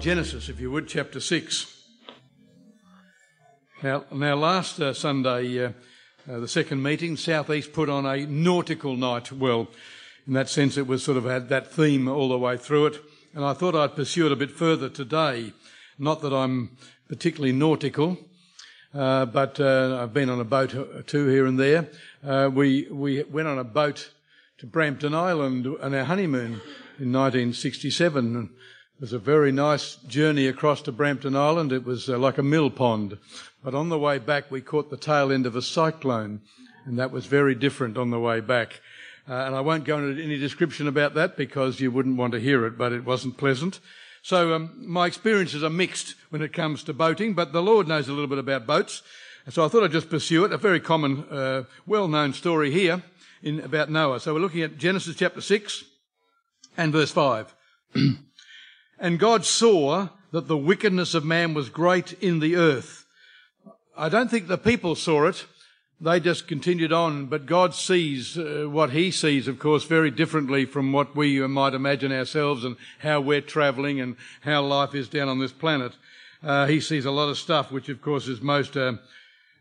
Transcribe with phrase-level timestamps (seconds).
[0.00, 1.82] Genesis, if you would, chapter 6.
[3.82, 5.72] Now, now last uh, Sunday, uh,
[6.30, 9.32] uh, the second meeting, Southeast put on a nautical night.
[9.32, 9.66] Well,
[10.24, 13.00] in that sense, it was sort of had that theme all the way through it.
[13.34, 15.52] And I thought I'd pursue it a bit further today.
[15.98, 16.76] Not that I'm
[17.08, 18.18] particularly nautical,
[18.94, 21.88] uh, but uh, I've been on a boat or two here and there.
[22.24, 24.12] Uh, we, we went on a boat
[24.58, 26.60] to Brampton Island on our honeymoon
[27.00, 28.50] in 1967.
[28.98, 31.70] It was a very nice journey across to Brampton Island.
[31.70, 33.16] It was uh, like a mill pond.
[33.62, 36.40] But on the way back, we caught the tail end of a cyclone,
[36.84, 38.80] and that was very different on the way back.
[39.28, 42.40] Uh, and I won't go into any description about that because you wouldn't want to
[42.40, 43.78] hear it, but it wasn't pleasant.
[44.22, 48.08] So um, my experiences are mixed when it comes to boating, but the Lord knows
[48.08, 49.02] a little bit about boats.
[49.44, 50.52] And so I thought I'd just pursue it.
[50.52, 53.04] A very common, uh, well-known story here
[53.44, 54.18] in, about Noah.
[54.18, 55.84] So we're looking at Genesis chapter 6
[56.76, 57.54] and verse 5.
[58.98, 63.06] And God saw that the wickedness of man was great in the earth.
[63.96, 65.46] I don't think the people saw it.
[66.00, 70.64] They just continued on, but God sees uh, what He sees, of course, very differently
[70.64, 75.28] from what we might imagine ourselves and how we're travelling and how life is down
[75.28, 75.92] on this planet.
[76.42, 78.92] Uh, he sees a lot of stuff, which of course is most uh,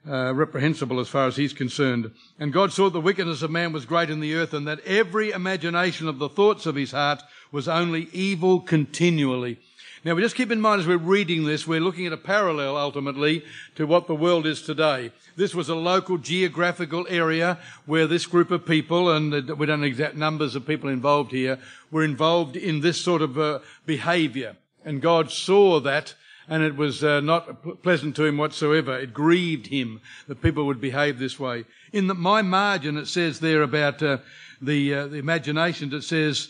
[0.08, 2.12] uh, reprehensible as far as he's concerned.
[2.40, 5.32] And God saw the wickedness of man was great in the earth, and that every
[5.32, 9.60] imagination of the thoughts of his heart was only evil continually.
[10.06, 12.78] Now we just keep in mind as we're reading this, we're looking at a parallel
[12.78, 13.44] ultimately
[13.76, 15.12] to what the world is today.
[15.36, 19.88] This was a local geographical area where this group of people, and we don't know
[19.88, 21.60] exact numbers of people involved here,
[21.92, 24.56] were involved in this sort of uh, behavior.
[24.86, 26.14] And God saw that
[26.48, 28.98] and it was uh, not pleasant to him whatsoever.
[28.98, 31.66] It grieved him that people would behave this way.
[31.92, 34.20] In the, my margin, it says there about uh,
[34.62, 36.50] the, uh, the imagination, it says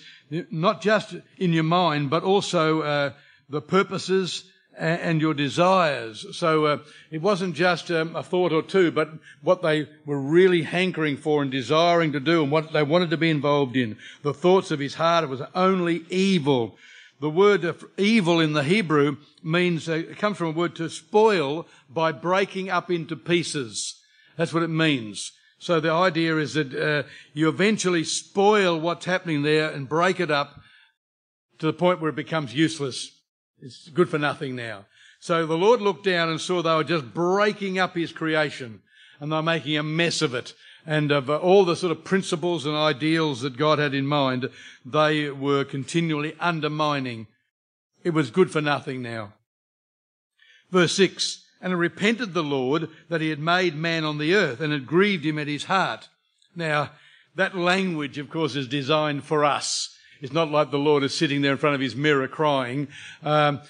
[0.52, 3.14] not just in your mind, but also uh,
[3.50, 4.44] the purposes
[4.78, 6.38] and your desires.
[6.38, 6.78] So uh,
[7.10, 9.10] it wasn't just um, a thought or two, but
[9.42, 13.18] what they were really hankering for and desiring to do and what they wanted to
[13.18, 13.98] be involved in.
[14.22, 16.78] The thoughts of his heart was only evil.
[17.20, 21.68] The word evil in the Hebrew means, uh, it comes from a word to spoil
[21.90, 24.00] by breaking up into pieces.
[24.38, 25.32] That's what it means.
[25.60, 30.30] So the idea is that uh, you eventually spoil what's happening there and break it
[30.30, 30.60] up
[31.58, 33.10] to the point where it becomes useless.
[33.60, 34.86] It's good for nothing now.
[35.20, 38.82] So the Lord looked down and saw they were just breaking up his creation
[39.20, 40.54] and they're making a mess of it.
[40.88, 44.50] And of uh, all the sort of principles and ideals that God had in mind,
[44.84, 47.28] they were continually undermining.
[48.04, 49.34] It was good for nothing now.
[50.72, 54.62] Verse 6 and it repented the Lord that he had made man on the earth,
[54.62, 56.08] and it grieved him at his heart.
[56.56, 56.92] Now,
[57.36, 59.96] that language, of course, is designed for us.
[60.22, 62.88] It's not like the Lord is sitting there in front of his mirror crying.
[63.24, 63.62] Um,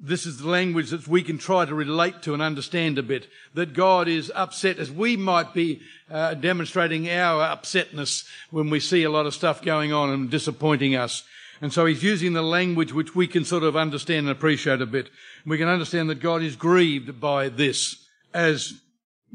[0.00, 3.28] this is the language that we can try to relate to and understand a bit.
[3.54, 9.02] That God is upset as we might be uh, demonstrating our upsetness when we see
[9.02, 11.24] a lot of stuff going on and disappointing us.
[11.60, 14.86] And so he's using the language which we can sort of understand and appreciate a
[14.86, 15.10] bit.
[15.44, 18.74] We can understand that God is grieved by this as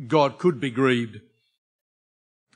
[0.07, 1.19] God could be grieved.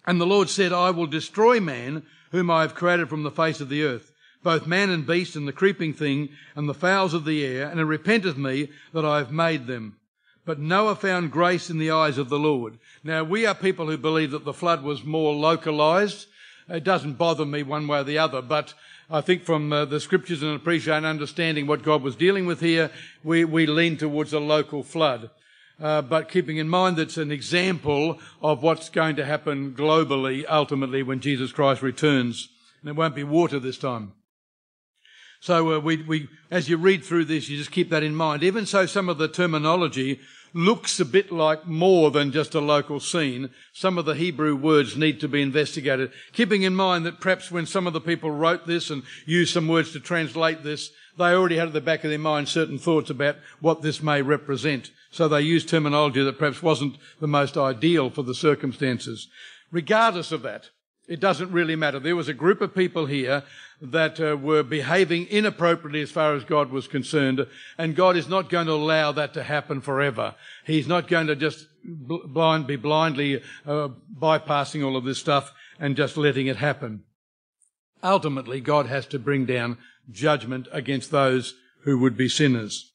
[0.05, 3.59] And the Lord said, I will destroy man whom I have created from the face
[3.59, 4.11] of the earth,
[4.47, 7.81] both man and beast and the creeping thing and the fowls of the air, and
[7.81, 9.97] it repenteth me that I have made them.
[10.45, 12.79] But Noah found grace in the eyes of the Lord.
[13.03, 16.27] Now we are people who believe that the flood was more localized.
[16.69, 18.73] It doesn't bother me one way or the other, but
[19.09, 22.61] I think from uh, the scriptures and appreciating and understanding what God was dealing with
[22.61, 22.89] here,
[23.25, 25.29] we, we lean towards a local flood.
[25.77, 30.45] Uh, but keeping in mind that it's an example of what's going to happen globally
[30.47, 32.47] ultimately when Jesus Christ returns.
[32.79, 34.13] And it won't be water this time.
[35.39, 38.43] So uh, we, we, as you read through this, you just keep that in mind.
[38.43, 40.19] Even so, some of the terminology
[40.53, 43.49] looks a bit like more than just a local scene.
[43.73, 47.65] Some of the Hebrew words need to be investigated, keeping in mind that perhaps when
[47.65, 51.57] some of the people wrote this and used some words to translate this, they already
[51.57, 54.91] had at the back of their mind certain thoughts about what this may represent.
[55.11, 59.27] So they used terminology that perhaps wasn't the most ideal for the circumstances.
[59.71, 60.69] Regardless of that,
[61.07, 61.99] it doesn't really matter.
[61.99, 63.43] There was a group of people here
[63.81, 67.45] that uh, were behaving inappropriately as far as God was concerned,
[67.77, 70.35] and God is not going to allow that to happen forever.
[70.65, 75.95] He's not going to just blind, be blindly uh, bypassing all of this stuff and
[75.95, 77.03] just letting it happen.
[78.03, 79.77] Ultimately, God has to bring down
[80.09, 82.93] judgment against those who would be sinners.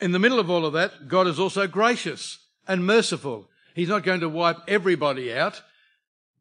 [0.00, 3.48] In the middle of all of that, God is also gracious and merciful.
[3.74, 5.62] He's not going to wipe everybody out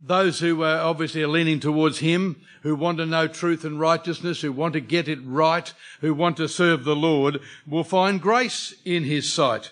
[0.02, 4.42] those who uh, obviously are leaning towards him, who want to know truth and righteousness,
[4.42, 8.76] who want to get it right, who want to serve the Lord, will find grace
[8.86, 9.72] in his sight.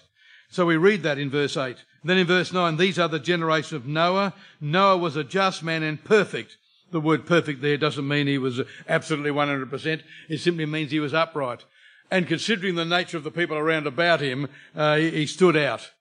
[0.50, 1.78] So we read that in verse 8.
[2.04, 4.34] Then in verse 9, these are the generation of Noah.
[4.62, 6.58] Noah was a just man and perfect.
[6.92, 10.02] The word perfect there doesn't mean he was absolutely 100%.
[10.30, 11.66] It simply means he was upright.
[12.12, 15.92] And considering the nature of the people around about him, uh, he stood out,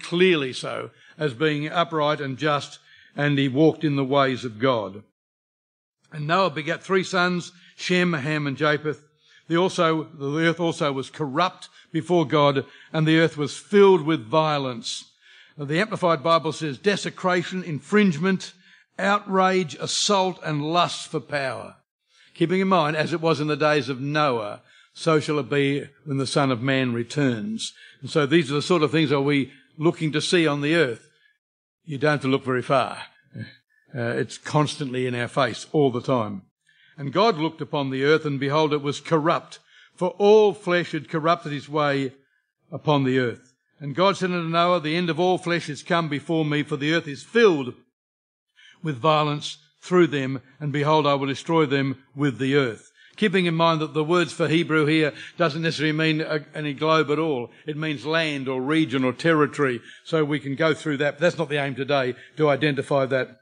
[0.00, 2.80] clearly so, as being upright and just
[3.16, 5.02] and he walked in the ways of God.
[6.12, 9.02] And Noah begat three sons, Shem, Ham, and Japheth.
[9.48, 14.26] The also, the earth also was corrupt before God, and the earth was filled with
[14.26, 15.10] violence.
[15.58, 18.52] The Amplified Bible says desecration, infringement,
[18.98, 21.76] outrage, assault, and lust for power.
[22.34, 24.62] Keeping in mind, as it was in the days of Noah,
[24.94, 27.74] so shall it be when the Son of Man returns.
[28.00, 30.74] And so these are the sort of things are we looking to see on the
[30.74, 31.08] earth
[31.84, 32.98] you don't have to look very far.
[33.94, 36.42] Uh, it's constantly in our face all the time.
[36.96, 39.58] And God looked upon the earth, and behold, it was corrupt,
[39.94, 42.12] for all flesh had corrupted his way
[42.70, 43.52] upon the earth.
[43.80, 46.76] And God said unto Noah, The end of all flesh is come before me, for
[46.76, 47.74] the earth is filled
[48.82, 52.91] with violence through them, and behold, I will destroy them with the earth.
[53.16, 56.24] Keeping in mind that the words for Hebrew here doesn't necessarily mean
[56.54, 57.50] any globe at all.
[57.66, 59.80] It means land or region or territory.
[60.04, 61.14] So we can go through that.
[61.14, 63.40] But that's not the aim today to identify that.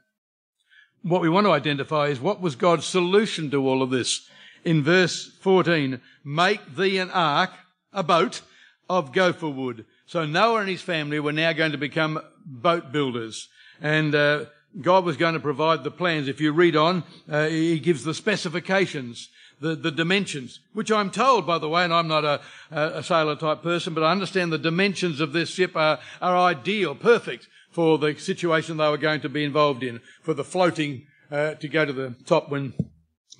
[1.03, 4.27] What we want to identify is what was God's solution to all of this.
[4.63, 7.51] In verse 14, make thee an ark,
[7.93, 8.41] a boat
[8.89, 9.85] of gopher wood.
[10.05, 13.47] So Noah and his family were now going to become boat builders.
[13.81, 14.45] And, uh,
[14.79, 16.27] God was going to provide the plans.
[16.27, 19.29] If you read on, uh, he gives the specifications
[19.61, 22.41] the, the dimensions, which I'm told, by the way, and I'm not a,
[22.71, 26.95] a sailor type person, but I understand the dimensions of this ship are, are ideal,
[26.95, 31.53] perfect for the situation they were going to be involved in, for the floating uh,
[31.53, 32.73] to go to the top when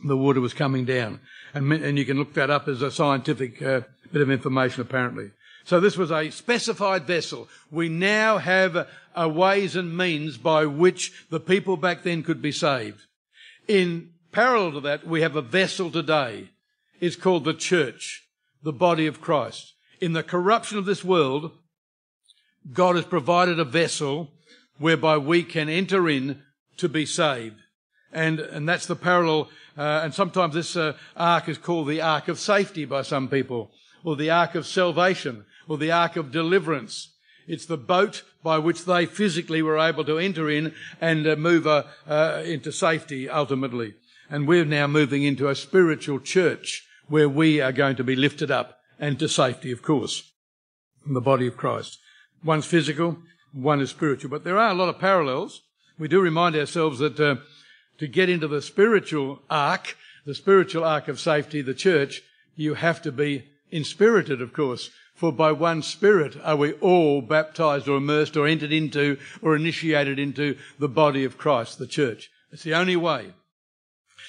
[0.06, 1.20] the water was coming down.
[1.54, 3.82] And, and you can look that up as a scientific uh,
[4.12, 5.32] bit of information, apparently.
[5.64, 7.50] So this was a specified vessel.
[7.70, 12.42] We now have a, a ways and means by which the people back then could
[12.42, 13.02] be saved.
[13.68, 16.50] In Parallel to that, we have a vessel today.
[17.02, 18.24] It's called the church,
[18.64, 19.74] the body of Christ.
[20.00, 21.52] In the corruption of this world,
[22.72, 24.32] God has provided a vessel
[24.78, 26.42] whereby we can enter in
[26.78, 27.58] to be saved.
[28.14, 29.50] And, and that's the parallel.
[29.78, 33.72] Uh, and sometimes this uh, ark is called the ark of safety by some people,
[34.04, 37.14] or the ark of salvation, or the ark of deliverance.
[37.48, 41.68] It's the boat by which they physically were able to enter in and uh, move
[41.68, 43.96] uh, uh, into safety ultimately.
[44.32, 48.50] And we're now moving into a spiritual church where we are going to be lifted
[48.50, 50.32] up and to safety, of course,
[51.06, 52.00] in the body of Christ.
[52.42, 53.18] One's physical,
[53.52, 54.30] one is spiritual.
[54.30, 55.64] But there are a lot of parallels.
[56.00, 57.36] We do remind ourselves that uh,
[57.98, 62.22] to get into the spiritual ark, the spiritual ark of safety, the church,
[62.56, 64.92] you have to be inspirited, of course.
[65.14, 70.20] For by one Spirit are we all baptized or immersed or entered into or initiated
[70.20, 72.32] into the body of Christ, the church.
[72.52, 73.34] It's the only way.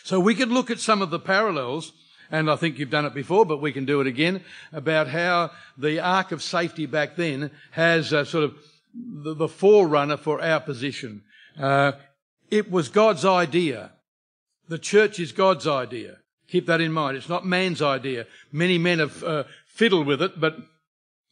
[0.04, 1.92] So we could look at some of the parallels,
[2.30, 5.50] and I think you've done it before, but we can do it again, about how
[5.78, 8.56] the ark of safety back then has a sort of
[8.94, 11.22] the, the forerunner for our position.
[11.58, 11.92] Uh,
[12.50, 13.92] it was God's idea.
[14.68, 16.18] The church is God's idea.
[16.48, 17.16] Keep that in mind.
[17.16, 18.26] It's not man's idea.
[18.50, 20.56] Many men have uh, fiddled with it, but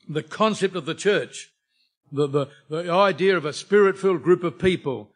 [0.09, 1.51] the concept of the church,
[2.11, 5.11] the, the, the idea of a spirit-filled group of people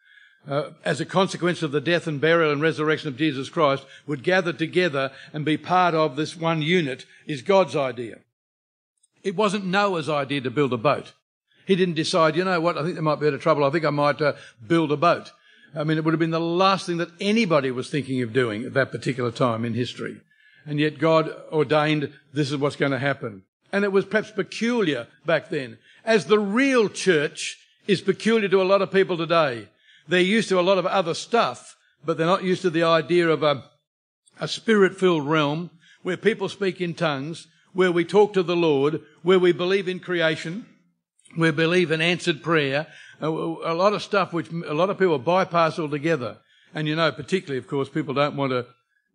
[0.49, 4.23] uh, as a consequence of the death and burial and resurrection of Jesus Christ, would
[4.23, 8.19] gather together and be part of this one unit is God's idea.
[9.23, 11.13] It wasn't Noah's idea to build a boat.
[11.67, 13.65] He didn't decide, you know what, I think there might be a bit of trouble.
[13.65, 14.35] I think I might uh,
[14.67, 15.33] build a boat.
[15.75, 18.65] I mean, it would have been the last thing that anybody was thinking of doing
[18.65, 20.21] at that particular time in history.
[20.67, 23.43] And yet God ordained this is what's going to happen.
[23.73, 25.79] And it was perhaps peculiar back then.
[26.05, 29.69] As the real church is peculiar to a lot of people today.
[30.07, 33.29] They're used to a lot of other stuff, but they're not used to the idea
[33.29, 33.65] of a,
[34.41, 35.71] a spirit filled realm
[36.03, 40.01] where people speak in tongues, where we talk to the Lord, where we believe in
[40.01, 40.67] creation,
[41.35, 42.87] where we believe in answered prayer,
[43.21, 46.39] a, a lot of stuff which a lot of people bypass altogether.
[46.75, 48.67] And you know, particularly, of course, people don't want to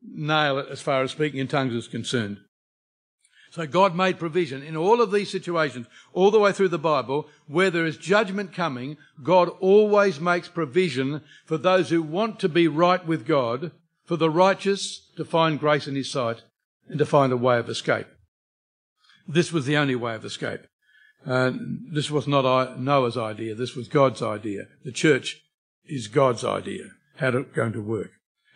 [0.01, 2.37] nail it as far as speaking in tongues is concerned.
[3.51, 7.27] So God made provision in all of these situations, all the way through the Bible,
[7.47, 12.67] where there is judgment coming, God always makes provision for those who want to be
[12.67, 13.71] right with God,
[14.05, 16.43] for the righteous to find grace in His sight
[16.87, 18.07] and to find a way of escape.
[19.27, 20.61] This was the only way of escape.
[21.25, 21.51] Uh,
[21.91, 23.53] this was not Noah's idea.
[23.55, 24.67] This was God's idea.
[24.83, 25.41] The church
[25.85, 26.85] is God's idea.
[27.19, 28.11] how it's going to work.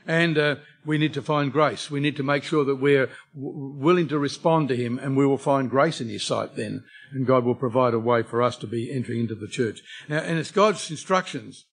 [0.05, 0.55] And uh,
[0.85, 1.89] we need to find grace.
[1.89, 5.25] We need to make sure that we're w- willing to respond to Him, and we
[5.25, 8.57] will find grace in His sight then, and God will provide a way for us
[8.57, 9.81] to be entering into the church.
[10.09, 11.65] Now, and it's God's instructions.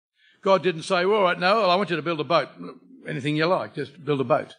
[0.42, 2.49] God didn't say, well, all right, no, I want you to build a boat.
[3.06, 4.54] Anything you like, just build a boat.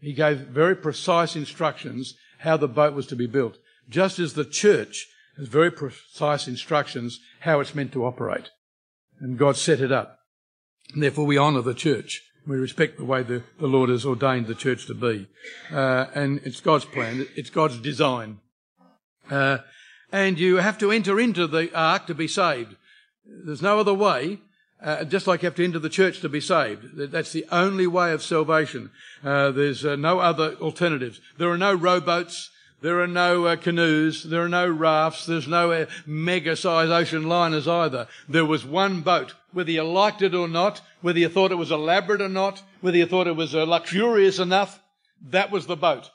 [0.00, 3.56] He gave very precise instructions how the boat was to be built,
[3.88, 5.06] just as the church
[5.38, 8.50] has very precise instructions how it's meant to operate.
[9.20, 10.18] And God set it up.
[10.92, 12.22] And therefore, we honour the church.
[12.46, 15.26] We respect the way the, the Lord has ordained the church to be.
[15.72, 18.38] Uh, and it's God's plan, it's God's design.
[19.30, 19.58] Uh,
[20.12, 22.76] and you have to enter into the ark to be saved.
[23.26, 24.38] There's no other way.
[24.80, 26.96] Uh, just like you have to enter the church to be saved.
[26.96, 28.90] That's the only way of salvation.
[29.24, 31.18] Uh, there's uh, no other alternatives.
[31.38, 32.50] There are no rowboats.
[32.82, 34.24] There are no uh, canoes.
[34.24, 35.24] There are no rafts.
[35.24, 38.06] There's no uh, mega-sized ocean liners either.
[38.28, 39.34] There was one boat.
[39.56, 42.98] Whether you liked it or not, whether you thought it was elaborate or not, whether
[42.98, 44.82] you thought it was uh, luxurious enough,
[45.30, 46.10] that was the boat.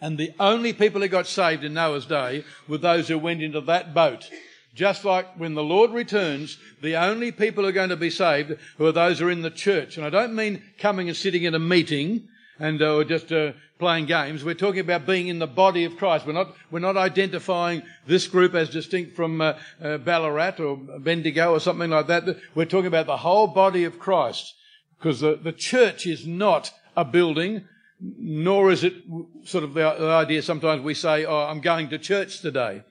[0.00, 3.60] And the only people who got saved in Noah's day were those who went into
[3.62, 4.30] that boat.
[4.72, 8.54] Just like when the Lord returns, the only people who are going to be saved
[8.78, 9.96] are those who are in the church.
[9.96, 12.28] And I don't mean coming and sitting in a meeting
[12.58, 14.44] and uh, just uh, playing games.
[14.44, 16.26] We're talking about being in the body of Christ.
[16.26, 21.52] We're not we're not identifying this group as distinct from uh, uh, Ballarat or Bendigo
[21.52, 22.24] or something like that.
[22.54, 24.54] We're talking about the whole body of Christ
[24.98, 27.64] because the, the church is not a building,
[28.00, 28.94] nor is it
[29.44, 30.42] sort of the, the idea.
[30.42, 32.82] Sometimes we say, "Oh, I'm going to church today."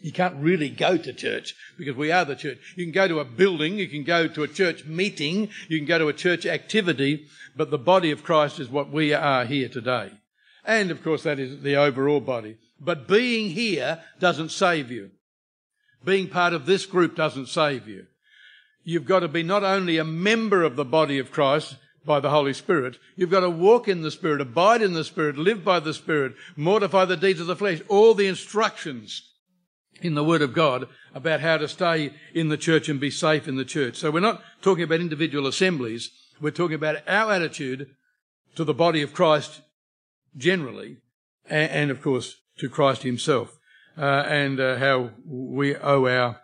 [0.00, 2.58] You can't really go to church because we are the church.
[2.76, 5.86] You can go to a building, you can go to a church meeting, you can
[5.86, 7.26] go to a church activity,
[7.56, 10.10] but the body of Christ is what we are here today.
[10.64, 12.58] And of course, that is the overall body.
[12.80, 15.10] But being here doesn't save you.
[16.04, 18.06] Being part of this group doesn't save you.
[18.84, 22.30] You've got to be not only a member of the body of Christ by the
[22.30, 25.80] Holy Spirit, you've got to walk in the Spirit, abide in the Spirit, live by
[25.80, 29.28] the Spirit, mortify the deeds of the flesh, all the instructions
[30.00, 33.48] in the Word of God about how to stay in the church and be safe
[33.48, 33.96] in the church.
[33.96, 36.10] So we're not talking about individual assemblies.
[36.40, 37.90] We're talking about our attitude
[38.54, 39.60] to the body of Christ
[40.36, 40.98] generally,
[41.48, 43.58] and, and of course to Christ Himself,
[43.96, 46.40] uh, and uh, how we owe our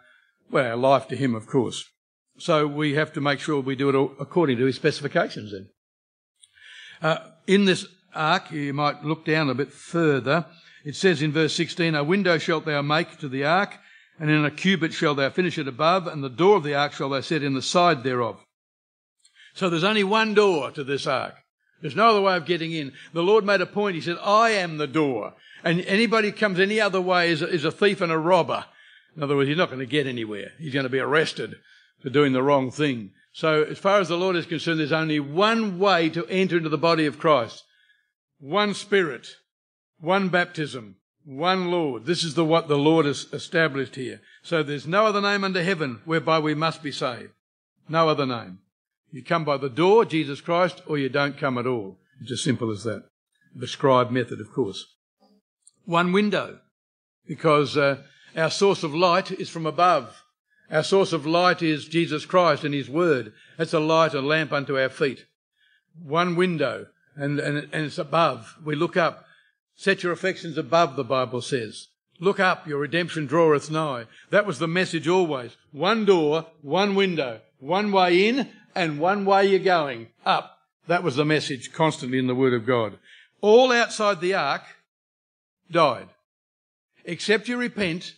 [0.51, 1.91] well our life to Him, of course.
[2.39, 5.53] So we have to make sure we do it according to His specifications.
[5.53, 5.69] Then,
[7.03, 10.47] uh, in this ark, you might look down a bit further.
[10.85, 13.79] It says in verse 16, A window shalt thou make to the ark,
[14.19, 16.93] and in a cubit shalt thou finish it above, and the door of the ark
[16.93, 18.39] shalt thou set in the side thereof.
[19.55, 21.35] So there's only one door to this ark.
[21.81, 22.93] There's no other way of getting in.
[23.13, 23.95] The Lord made a point.
[23.95, 25.35] He said, I am the door.
[25.63, 28.65] And anybody who comes any other way is a, is a thief and a robber.
[29.17, 30.53] In other words, he's not going to get anywhere.
[30.59, 31.57] He's going to be arrested
[32.03, 33.13] for doing the wrong thing.
[33.33, 36.69] So as far as the Lord is concerned, there's only one way to enter into
[36.69, 37.65] the body of Christ.
[38.39, 39.37] One Spirit
[40.05, 42.05] one baptism, one Lord.
[42.05, 44.21] This is the what the Lord has established here.
[44.43, 47.33] So there's no other name under heaven whereby we must be saved.
[47.89, 48.59] No other name.
[49.11, 51.99] You come by the door, Jesus Christ, or you don't come at all.
[52.21, 53.05] It's as simple as that.
[53.55, 54.85] The scribe method, of course.
[55.85, 56.59] One window,
[57.27, 58.03] because uh,
[58.37, 60.25] our source of light is from above.
[60.71, 63.33] Our source of light is Jesus Christ and His Word.
[63.57, 65.27] That's a light, a lamp unto our feet.
[66.03, 68.57] One window, and, and, and it's above.
[68.65, 69.25] We look up.
[69.77, 71.89] Set your affections above, the Bible says.
[72.21, 74.05] Look up, your redemption draweth nigh.
[74.31, 75.57] That was the message always.
[75.73, 80.09] One door, one window, one way in, and one way you're going.
[80.25, 80.59] Up.
[80.87, 82.99] That was the message constantly in the Word of God.
[83.41, 84.63] All outside the ark
[85.71, 86.09] died.
[87.05, 88.15] Except you repent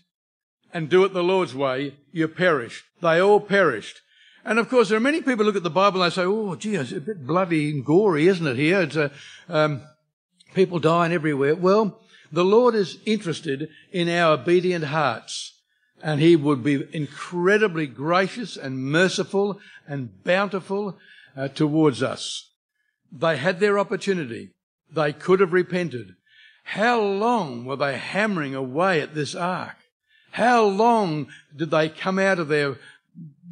[0.75, 2.85] and do it the Lord's way, you perish.
[3.01, 4.01] They all perished.
[4.47, 6.25] And of course, there are many people who look at the Bible and they say,
[6.25, 8.83] oh, gee, it's a bit bloody and gory, isn't it here?
[8.83, 9.11] It's a,
[9.49, 9.83] um,
[10.55, 11.57] people dying everywhere.
[11.57, 12.01] Well,
[12.31, 15.53] the Lord is interested in our obedient hearts.
[16.01, 20.97] And he would be incredibly gracious and merciful and bountiful
[21.37, 22.51] uh, towards us.
[23.11, 24.51] They had their opportunity.
[24.95, 26.15] They could have repented.
[26.63, 29.77] How long were they hammering away at this ark?
[30.33, 32.77] How long did they come out of their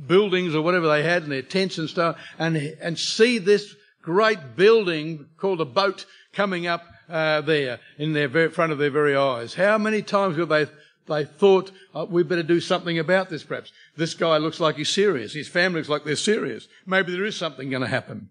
[0.07, 4.57] buildings or whatever they had in their tents and stuff and, and see this great
[4.57, 9.17] building called a boat coming up uh, there in their very, front of their very
[9.17, 9.55] eyes.
[9.55, 10.67] How many times have they
[11.07, 13.45] they thought oh, we better do something about this?
[13.45, 15.35] Perhaps this guy looks like he's serious.
[15.35, 16.67] His family looks like they're serious.
[16.87, 18.31] Maybe there is something going to happen.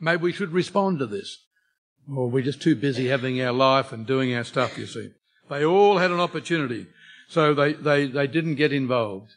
[0.00, 1.38] Maybe we should respond to this.
[2.14, 4.76] Or we're just too busy having our life and doing our stuff.
[4.76, 5.12] You see,
[5.48, 6.86] they all had an opportunity,
[7.28, 9.32] so they they they didn't get involved.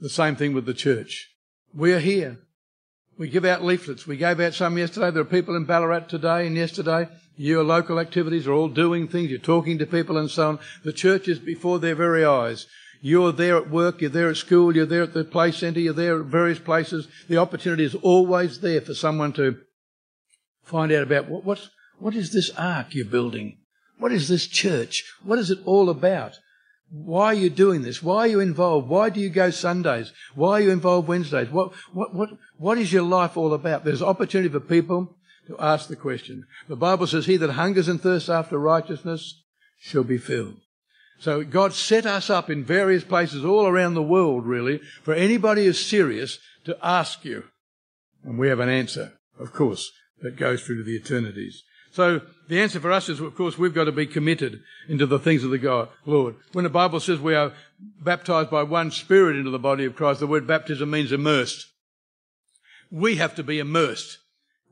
[0.00, 1.30] The same thing with the church.
[1.74, 2.38] We are here.
[3.18, 4.06] We give out leaflets.
[4.06, 5.10] We gave out some yesterday.
[5.10, 7.08] There are people in Ballarat today and yesterday.
[7.36, 9.30] Your local activities are all doing things.
[9.30, 10.58] You're talking to people and so on.
[10.84, 12.66] The church is before their very eyes.
[13.00, 15.92] You're there at work, you're there at school, you're there at the play centre, you're
[15.92, 17.08] there at various places.
[17.28, 19.58] The opportunity is always there for someone to
[20.62, 23.58] find out about what, what, what is this ark you're building?
[23.98, 25.04] What is this church?
[25.22, 26.38] What is it all about?
[26.90, 28.02] Why are you doing this?
[28.02, 28.88] Why are you involved?
[28.88, 30.12] Why do you go Sundays?
[30.34, 31.50] Why are you involved Wednesdays?
[31.50, 33.84] What, what, what, what is your life all about?
[33.84, 35.16] There's opportunity for people
[35.48, 36.46] to ask the question.
[36.68, 39.42] The Bible says, He that hungers and thirsts after righteousness
[39.78, 40.56] shall be filled.
[41.18, 45.64] So God set us up in various places all around the world, really, for anybody
[45.64, 47.44] who's serious to ask you.
[48.22, 49.90] And we have an answer, of course,
[50.20, 51.62] that goes through to the eternities.
[51.96, 55.18] So the answer for us is, of course, we've got to be committed into the
[55.18, 56.34] things of the God, Lord.
[56.52, 57.54] When the Bible says we are
[58.02, 61.68] baptized by one Spirit into the body of Christ, the word baptism means immersed.
[62.90, 64.18] We have to be immersed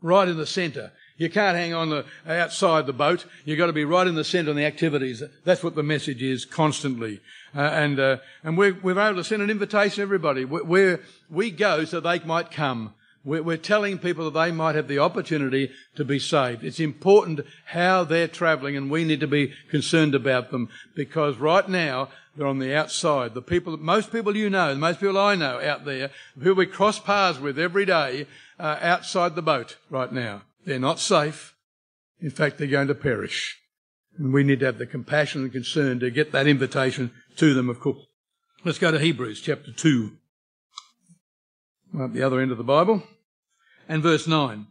[0.03, 0.93] right in the centre.
[1.17, 3.25] You can't hang on the, outside the boat.
[3.47, 5.23] You've got to be right in the centre of the activities.
[5.47, 7.21] That's what the message is constantly.
[7.57, 10.45] Uh, and uh, and we're, we're able to send an invitation to everybody.
[10.45, 11.01] We're,
[11.31, 12.93] we go so they might come.
[13.25, 16.63] We're, telling people that they might have the opportunity to be saved.
[16.63, 21.67] It's important how they're travelling and we need to be concerned about them because right
[21.67, 23.33] now they're on the outside.
[23.33, 26.99] The people, most people you know, most people I know out there, who we cross
[26.99, 28.27] paths with every day,
[28.59, 30.43] are outside the boat right now.
[30.67, 31.55] They're not safe.
[32.21, 33.59] In fact, they're going to perish.
[34.19, 37.69] And we need to have the compassion and concern to get that invitation to them,
[37.71, 38.07] of course.
[38.65, 40.13] Let's go to Hebrews chapter 2.
[41.99, 43.03] At the other end of the Bible.
[43.89, 44.67] And verse 9.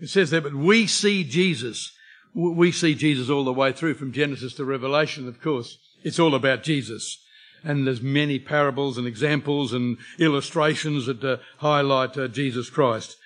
[0.00, 1.92] It says there, but we see Jesus.
[2.34, 5.78] We see Jesus all the way through from Genesis to Revelation, of course.
[6.02, 7.22] It's all about Jesus.
[7.62, 13.16] And there's many parables and examples and illustrations that uh, highlight uh, Jesus Christ.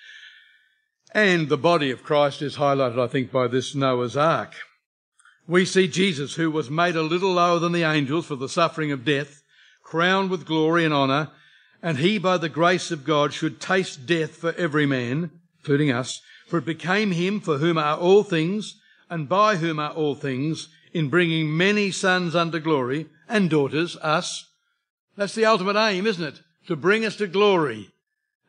[1.12, 4.54] And the body of Christ is highlighted, I think, by this Noah's Ark.
[5.46, 8.90] We see Jesus, who was made a little lower than the angels for the suffering
[8.90, 9.42] of death,
[9.84, 11.30] crowned with glory and honour,
[11.84, 16.22] and he, by the grace of God, should taste death for every man, including us,
[16.48, 20.70] for it became him for whom are all things, and by whom are all things,
[20.94, 24.48] in bringing many sons unto glory, and daughters, us.
[25.14, 26.40] That's the ultimate aim, isn't it?
[26.68, 27.90] To bring us to glory,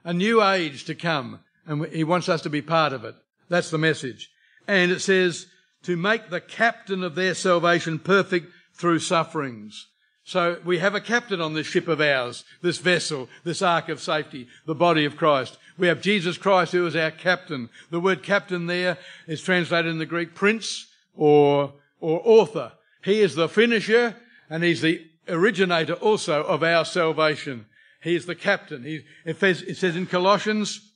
[0.06, 3.16] a new age to come, and he wants us to be part of it.
[3.50, 4.30] That's the message.
[4.66, 5.48] And it says,
[5.84, 9.88] to make the captain of their salvation perfect through sufferings.
[10.26, 14.02] So we have a captain on this ship of ours, this vessel, this ark of
[14.02, 15.58] safety, the body of Christ.
[15.78, 17.70] We have Jesus Christ who is our captain.
[17.92, 22.72] The word captain there is translated in the Greek prince or, or author.
[23.04, 24.16] He is the finisher
[24.50, 27.68] and he's the originator also of our salvation.
[28.02, 28.84] He is the captain.
[28.84, 30.92] He, it, says, it says in Colossians,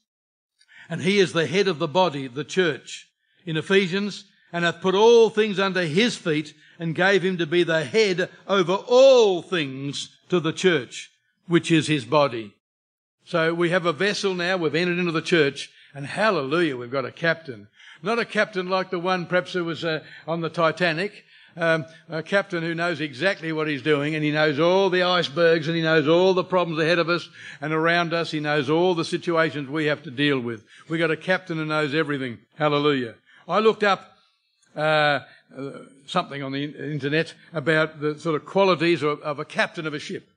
[0.90, 3.08] and he is the head of the body, the church.
[3.46, 7.64] In Ephesians, and hath put all things under his feet and gave him to be
[7.64, 11.12] the head over all things to the church,
[11.48, 12.56] which is his body.
[13.26, 17.06] So we have a vessel now, we've entered into the church, and hallelujah, we've got
[17.06, 17.68] a captain.
[18.02, 21.26] Not a captain like the one perhaps who was uh, on the Titanic,
[21.58, 25.68] um, a captain who knows exactly what he's doing and he knows all the icebergs
[25.68, 27.28] and he knows all the problems ahead of us
[27.60, 28.32] and around us.
[28.32, 30.64] He knows all the situations we have to deal with.
[30.88, 32.40] We've got a captain who knows everything.
[32.56, 33.16] Hallelujah.
[33.48, 34.10] I looked up
[34.76, 35.20] uh,
[35.56, 35.72] uh,
[36.06, 40.00] something on the internet about the sort of qualities of, of a captain of a
[40.00, 40.28] ship.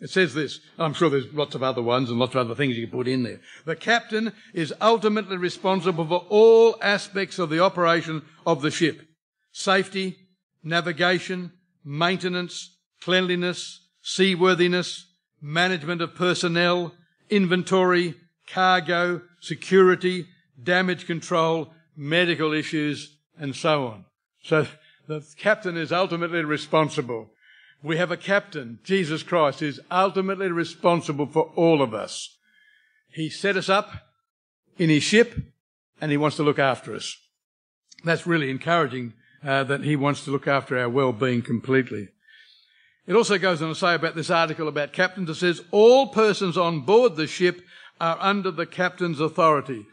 [0.00, 0.60] It says this.
[0.78, 3.06] I'm sure there's lots of other ones and lots of other things you can put
[3.06, 3.40] in there.
[3.64, 9.02] The captain is ultimately responsible for all aspects of the operation of the ship.
[9.52, 10.16] Safety,
[10.62, 11.52] navigation,
[11.84, 15.06] maintenance, cleanliness, seaworthiness,
[15.40, 16.94] management of personnel,
[17.30, 18.14] inventory,
[18.46, 20.26] cargo, security,
[20.60, 24.04] damage control, medical issues, and so on.
[24.42, 24.66] So
[25.06, 27.30] the captain is ultimately responsible.
[27.82, 32.36] We have a captain, Jesus Christ, who's ultimately responsible for all of us.
[33.08, 33.90] He set us up
[34.78, 35.36] in his ship
[36.00, 37.16] and he wants to look after us.
[38.04, 42.08] That's really encouraging uh, that he wants to look after our well-being completely.
[43.06, 46.56] It also goes on to say about this article about captains, it says, all persons
[46.56, 47.60] on board the ship
[48.00, 49.86] are under the captain's authority.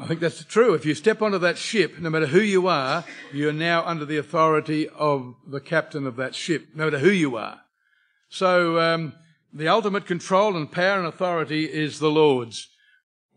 [0.00, 0.74] I think that's true.
[0.74, 4.16] If you step onto that ship, no matter who you are, you're now under the
[4.16, 7.60] authority of the captain of that ship, no matter who you are.
[8.28, 9.12] So um,
[9.52, 12.68] the ultimate control and power and authority is the Lord's.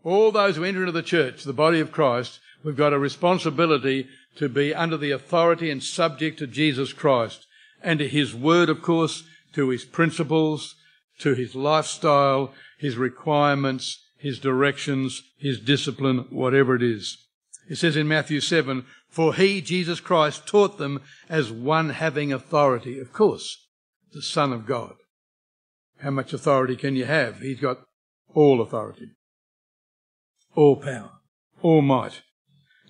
[0.02, 4.08] All those who enter into the church, the body of Christ, we've got a responsibility
[4.36, 7.46] to be under the authority and subject to Jesus Christ
[7.82, 10.74] and to His Word, of course, to His principles,
[11.20, 17.18] to His lifestyle, His requirements, his directions, his discipline, whatever it is.
[17.68, 22.98] It says in Matthew 7, For he, Jesus Christ, taught them as one having authority.
[22.98, 23.66] Of course,
[24.12, 24.94] the Son of God.
[25.98, 27.40] How much authority can you have?
[27.40, 27.78] He's got
[28.34, 29.12] all authority,
[30.54, 31.10] all power,
[31.62, 32.22] all might.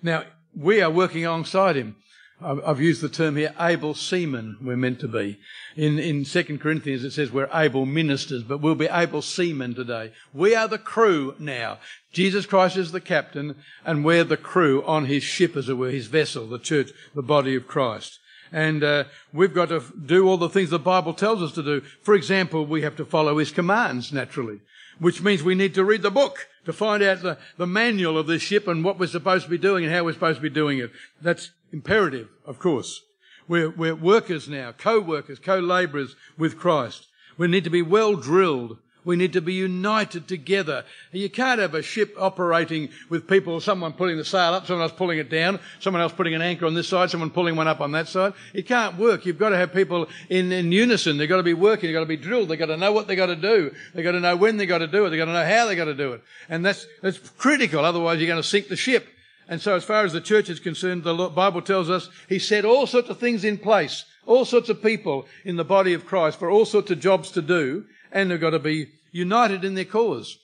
[0.03, 1.95] Now, we are working alongside him.
[2.39, 5.39] I've used the term here, able seamen we're meant to be.
[5.75, 10.11] In, in 2 Corinthians it says we're able ministers, but we'll be able seamen today.
[10.33, 11.79] We are the crew now.
[12.11, 15.89] Jesus Christ is the captain, and we're the crew on his ship, as it were,
[15.89, 18.19] his vessel, the church, the body of Christ.
[18.51, 21.81] And uh, we've got to do all the things the Bible tells us to do.
[22.03, 24.59] For example, we have to follow his commands, naturally,
[24.99, 28.27] which means we need to read the book to find out the, the manual of
[28.27, 30.49] this ship and what we're supposed to be doing and how we're supposed to be
[30.49, 30.91] doing it.
[31.21, 33.01] That's imperative, of course.
[33.47, 37.07] We're, we're workers now, co-workers, co-laborers with Christ.
[37.37, 38.77] We need to be well drilled
[39.07, 40.83] we need to be united together.
[41.13, 44.91] You can't have a ship operating with people, someone pulling the sail up, someone else
[44.91, 47.79] pulling it down, someone else putting an anchor on this side, someone pulling one up
[47.79, 48.33] on that side.
[48.53, 49.25] It can't work.
[49.25, 51.17] You've got to have people in, in unison.
[51.17, 51.87] They've got to be working.
[51.87, 52.49] They've got to be drilled.
[52.49, 53.73] They've got to know what they've got to do.
[53.93, 55.11] They've got to know when they've got to do it.
[55.11, 56.21] They've got to know how they've got to do it.
[56.49, 57.85] And that's, that's critical.
[57.85, 59.07] Otherwise you're going to sink the ship.
[59.47, 62.65] And so as far as the church is concerned, the Bible tells us he set
[62.65, 66.37] all sorts of things in place, all sorts of people in the body of Christ
[66.37, 69.85] for all sorts of jobs to do, and they've got to be united in their
[69.85, 70.37] cause.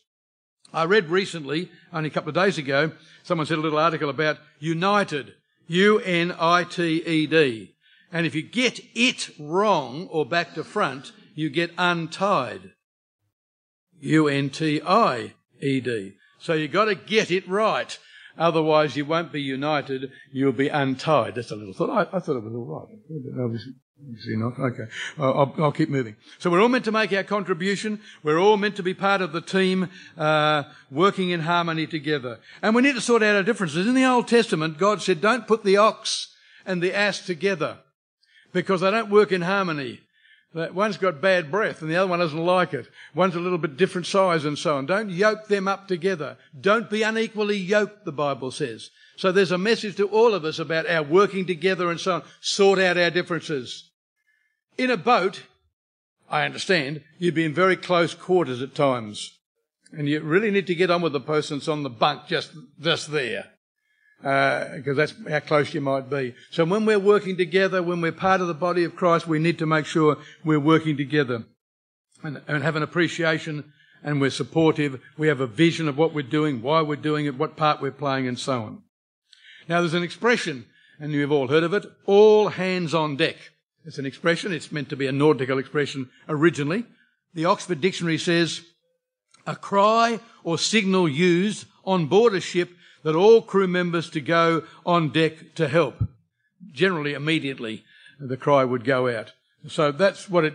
[0.73, 4.37] I read recently, only a couple of days ago, someone said a little article about
[4.59, 5.33] united.
[5.67, 7.75] U-N-I-T-E-D.
[8.11, 12.71] And if you get it wrong or back to front, you get untied.
[13.99, 15.33] U-N-T-I-E-D.
[16.39, 17.97] So you've got to get it right.
[18.37, 21.35] Otherwise you won't be united, you'll be untied.
[21.35, 21.89] That's a little thought.
[21.89, 23.59] I, I thought it was all right.
[24.19, 24.59] See not?
[24.59, 24.83] Okay.
[25.17, 26.17] I'll, I'll, keep moving.
[26.39, 28.01] So we're all meant to make our contribution.
[28.21, 32.39] We're all meant to be part of the team, uh, working in harmony together.
[32.61, 33.87] And we need to sort out our differences.
[33.87, 37.79] In the Old Testament, God said, don't put the ox and the ass together
[38.51, 40.01] because they don't work in harmony.
[40.53, 42.87] One's got bad breath and the other one doesn't like it.
[43.15, 44.85] One's a little bit different size and so on.
[44.85, 46.37] Don't yoke them up together.
[46.59, 48.91] Don't be unequally yoked, the Bible says.
[49.15, 52.23] So there's a message to all of us about our working together and so on.
[52.39, 53.89] Sort out our differences.
[54.77, 55.43] In a boat,
[56.29, 59.39] I understand, you'd be in very close quarters at times.
[59.91, 62.51] And you really need to get on with the person that's on the bunk just,
[62.79, 63.52] just there.
[64.23, 66.33] Because uh, that's how close you might be.
[66.49, 69.59] So when we're working together, when we're part of the body of Christ, we need
[69.59, 71.43] to make sure we're working together
[72.23, 75.01] and, and have an appreciation and we're supportive.
[75.17, 77.91] We have a vision of what we're doing, why we're doing it, what part we're
[77.91, 78.83] playing and so on.
[79.67, 80.67] Now there's an expression,
[80.99, 83.35] and you've all heard of it, all hands on deck.
[83.83, 84.53] It's an expression.
[84.53, 86.85] It's meant to be a nautical expression originally.
[87.33, 88.61] The Oxford Dictionary says,
[89.45, 92.69] a cry or signal used on board a ship
[93.03, 95.95] that all crew members to go on deck to help.
[96.71, 97.83] Generally, immediately,
[98.19, 99.33] the cry would go out.
[99.67, 100.53] So that's what it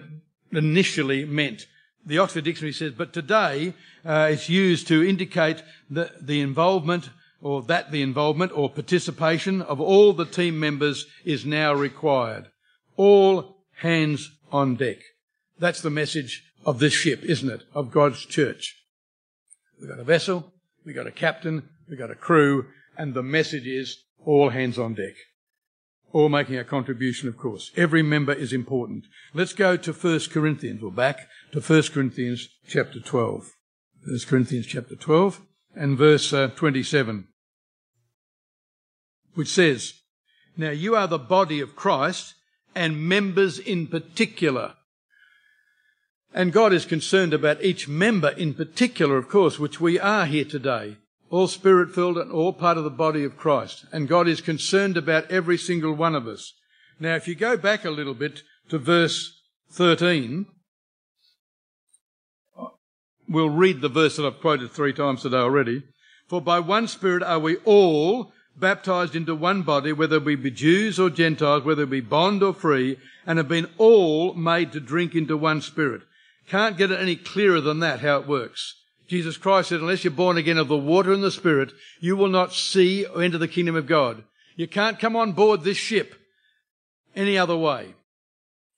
[0.52, 1.66] initially meant.
[2.04, 7.62] The Oxford Dictionary says, but today uh, it's used to indicate the, the involvement or
[7.62, 12.48] that the involvement or participation of all the team members is now required.
[12.96, 14.98] All hands on deck.
[15.58, 17.62] That's the message of this ship, isn't it?
[17.74, 18.82] Of God's church.
[19.80, 20.52] We've got a vessel,
[20.84, 24.94] we've got a captain, we've got a crew, and the message is all hands on
[24.94, 25.14] deck.
[26.12, 27.70] All making a contribution, of course.
[27.76, 29.04] Every member is important.
[29.34, 33.52] Let's go to 1 Corinthians, or back to 1 Corinthians chapter 12.
[34.06, 35.42] 1 Corinthians chapter 12
[35.74, 37.28] and verse uh, 27,
[39.34, 39.94] which says,
[40.56, 42.34] Now you are the body of Christ
[42.74, 44.74] and members in particular.
[46.32, 50.44] And God is concerned about each member in particular, of course, which we are here
[50.44, 50.96] today.
[51.30, 53.84] All spirit filled and all part of the body of Christ.
[53.92, 56.54] And God is concerned about every single one of us.
[56.98, 60.46] Now, if you go back a little bit to verse 13,
[63.28, 65.82] we'll read the verse that I've quoted three times today already.
[66.28, 70.98] For by one Spirit are we all baptized into one body, whether we be Jews
[70.98, 75.14] or Gentiles, whether we be bond or free, and have been all made to drink
[75.14, 76.02] into one spirit.
[76.48, 78.77] Can't get it any clearer than that, how it works.
[79.08, 82.28] Jesus Christ said, unless you're born again of the water and the spirit, you will
[82.28, 84.22] not see or enter the kingdom of God.
[84.54, 86.14] You can't come on board this ship
[87.16, 87.94] any other way.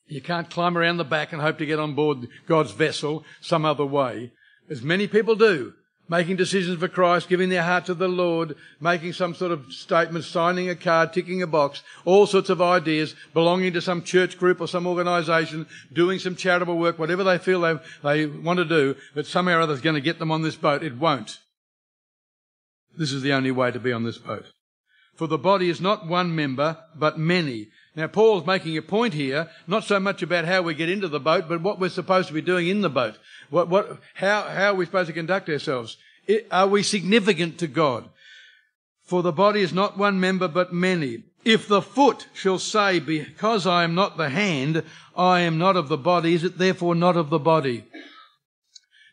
[0.07, 3.65] You can't climb around the back and hope to get on board God's vessel some
[3.65, 4.33] other way,
[4.69, 5.75] as many people do.
[6.11, 10.25] Making decisions for Christ, giving their heart to the Lord, making some sort of statement,
[10.25, 14.61] signing a card, ticking a box, all sorts of ideas, belonging to some church group
[14.61, 18.97] or some organisation, doing some charitable work, whatever they feel they, they want to do,
[19.15, 20.83] but somehow or other is going to get them on this boat.
[20.83, 21.39] It won't.
[22.99, 24.47] This is the only way to be on this boat.
[25.15, 27.69] For the body is not one member, but many.
[27.97, 31.19] Now, Paul's making a point here, not so much about how we get into the
[31.19, 33.19] boat, but what we're supposed to be doing in the boat.
[33.51, 35.97] What, what, how, how are we supposed to conduct ourselves?
[36.53, 38.09] Are we significant to God?
[39.03, 41.25] For the body is not one member, but many.
[41.45, 44.85] If the foot shall say, because I am not the hand,
[45.17, 47.85] I am not of the body, is it therefore not of the body?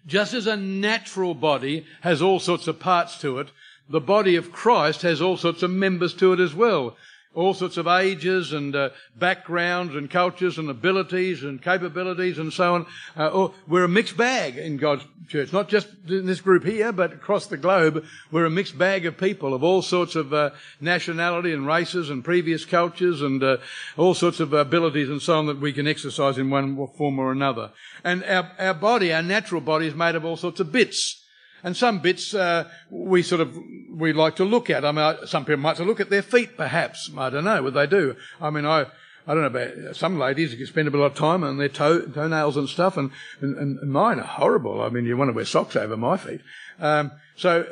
[0.06, 3.48] Just as a natural body has all sorts of parts to it,
[3.90, 6.96] the body of Christ has all sorts of members to it as well
[7.38, 12.73] all sorts of ages and uh, backgrounds and cultures and abilities and capabilities and so
[12.73, 12.86] on.
[13.15, 17.13] Uh, we're a mixed bag in God's church, not just in this group here, but
[17.13, 18.04] across the globe.
[18.32, 20.50] We're a mixed bag of people of all sorts of uh,
[20.82, 23.58] nationality and races and previous cultures and uh,
[23.97, 27.32] all sorts of abilities and so on that we can exercise in one form or
[27.32, 27.71] another.
[28.04, 31.23] And our, our body, our natural body, is made of all sorts of bits.
[31.63, 33.58] And some bits uh, we sort of
[33.91, 34.86] we like to look at.
[34.86, 37.10] I mean, some people might look at their feet, perhaps.
[37.17, 38.15] I don't know what they do.
[38.39, 38.86] I mean, I
[39.28, 42.02] I don't know about some ladies who spend a lot of time on their toe,
[42.02, 44.82] toenails and stuff, and, and, and mine are horrible.
[44.82, 46.41] I mean, you want to wear socks over my feet.
[46.80, 47.67] Um, so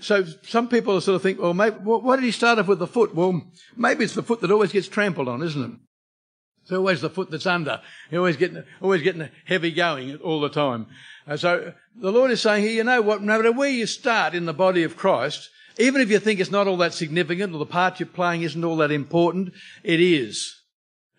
[0.00, 2.78] so some people sort of think, well, maybe, well, why did he start off with
[2.78, 3.14] the foot?
[3.14, 3.42] Well,
[3.76, 5.78] maybe it's the foot that always gets trampled on, isn't it?
[6.70, 7.80] It's always the foot that's under.
[8.12, 10.86] You're always getting, always getting heavy going all the time.
[11.26, 14.36] Uh, so the Lord is saying here, you know what, no matter where you start
[14.36, 17.58] in the body of Christ, even if you think it's not all that significant or
[17.58, 19.52] the part you're playing isn't all that important,
[19.82, 20.60] it is.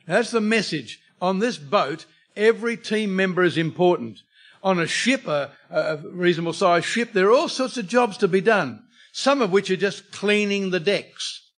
[0.08, 1.02] That's the message.
[1.22, 2.06] On this boat,
[2.38, 4.20] every team member is important.
[4.64, 8.30] On a ship, a, a reasonable sized ship, there are all sorts of jobs to
[8.30, 8.84] be done.
[9.12, 11.52] Some of which are just cleaning the decks.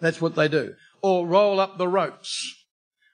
[0.00, 0.74] That's what they do.
[1.00, 2.56] Or roll up the ropes.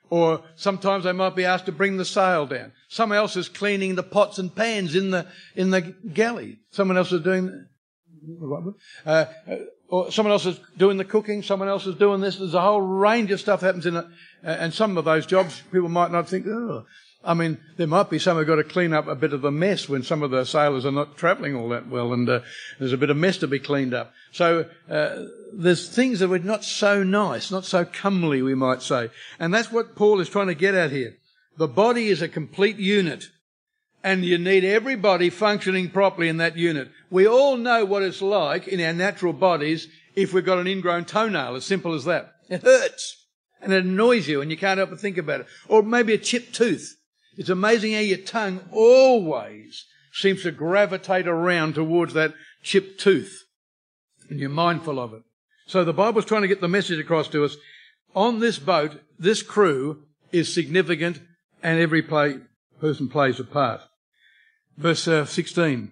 [0.08, 2.72] Or sometimes they might be asked to bring the sail down.
[2.88, 6.58] Someone else is cleaning the pots and pans in the, in the galley.
[6.70, 7.66] Someone else is doing,
[9.04, 9.24] uh,
[9.88, 11.42] or someone else is doing the cooking.
[11.42, 12.36] Someone else is doing this.
[12.36, 14.04] There's a whole range of stuff happens in it.
[14.44, 16.86] Uh, and some of those jobs people might not think, oh,
[17.26, 19.50] I mean, there might be some who've got to clean up a bit of the
[19.50, 22.40] mess when some of the sailors are not travelling all that well, and uh,
[22.78, 24.12] there's a bit of mess to be cleaned up.
[24.30, 29.10] So uh, there's things that are not so nice, not so comely, we might say,
[29.40, 31.16] and that's what Paul is trying to get at here.
[31.58, 33.24] The body is a complete unit,
[34.04, 36.90] and you need everybody functioning properly in that unit.
[37.10, 41.06] We all know what it's like in our natural bodies if we've got an ingrown
[41.06, 42.34] toenail, as simple as that.
[42.48, 43.24] It hurts.
[43.60, 45.46] And it annoys you and you can't help but think about it.
[45.66, 46.96] Or maybe a chipped tooth.
[47.36, 53.44] It's amazing how your tongue always seems to gravitate around towards that chipped tooth.
[54.30, 55.22] And you're mindful of it.
[55.66, 57.56] So the Bible's trying to get the message across to us.
[58.14, 61.20] On this boat, this crew is significant
[61.62, 62.38] and every play,
[62.80, 63.82] person plays a part.
[64.76, 65.90] Verse uh, 16.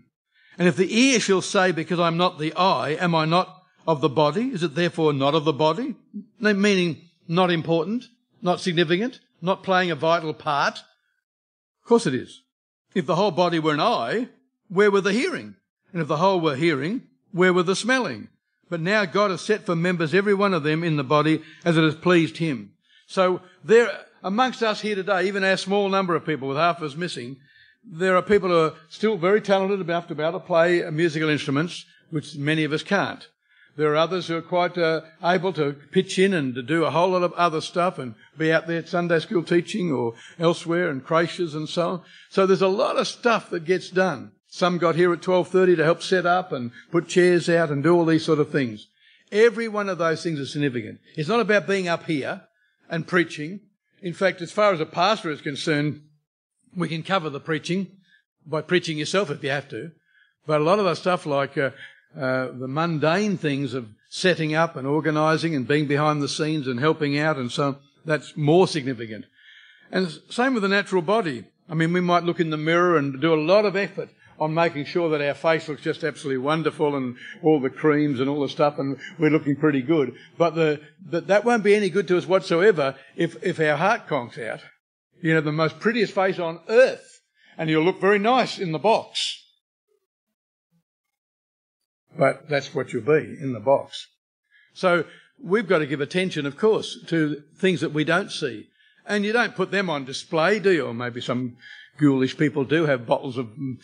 [0.59, 4.01] And if the ear shall say, because I'm not the eye, am I not of
[4.01, 4.51] the body?
[4.51, 5.97] Is it therefore not of the body?
[6.39, 8.05] Meaning not important,
[8.41, 10.81] not significant, not playing a vital part.
[11.85, 12.41] Of course it is.
[12.95, 14.29] If the whole body were an eye,
[14.69, 15.57] where were the hearing?
[15.93, 18.29] And if the whole were hearing, where were the smelling?
[18.71, 21.77] But now God has set for members every one of them in the body as
[21.77, 22.73] it has pleased him.
[23.07, 23.91] So there,
[24.23, 27.37] amongst us here today, even our small number of people with half of us missing,
[27.85, 31.29] there are people who are still very talented enough to be able to play musical
[31.29, 33.29] instruments, which many of us can't.
[33.77, 36.91] There are others who are quite uh, able to pitch in and to do a
[36.91, 40.89] whole lot of other stuff and be out there at Sunday school teaching or elsewhere
[40.89, 42.03] and creches and so on.
[42.29, 44.33] So there's a lot of stuff that gets done.
[44.47, 47.95] Some got here at 12.30 to help set up and put chairs out and do
[47.95, 48.87] all these sort of things.
[49.33, 51.01] Every one of those things is significant.
[51.17, 52.43] It's not about being up here
[52.89, 53.61] and preaching.
[54.01, 56.03] In fact, as far as a pastor is concerned,
[56.77, 57.89] we can cover the preaching
[58.47, 59.91] by preaching yourself if you have to.
[60.47, 61.71] But a lot of the stuff like uh,
[62.17, 66.79] uh, the mundane things of setting up and organising and being behind the scenes and
[66.79, 69.25] helping out and so on, that's more significant.
[69.91, 71.45] And same with the natural body.
[71.69, 74.53] I mean, we might look in the mirror and do a lot of effort on
[74.53, 78.41] making sure that our face looks just absolutely wonderful and all the creams and all
[78.41, 80.15] the stuff and we're looking pretty good.
[80.37, 84.09] But the, but that won't be any good to us whatsoever if, if our heart
[84.09, 84.61] conks out.
[85.23, 87.21] You know, the most prettiest face on earth
[87.57, 89.44] and you'll look very nice in the box.
[92.17, 94.07] But that's what you'll be in the box.
[94.73, 95.05] So
[95.43, 98.69] we've got to give attention, of course, to things that we don't see.
[99.07, 100.87] And you don't put them on display, do you?
[100.87, 101.57] Or maybe some
[101.99, 103.77] ghoulish people do have bottles of mm,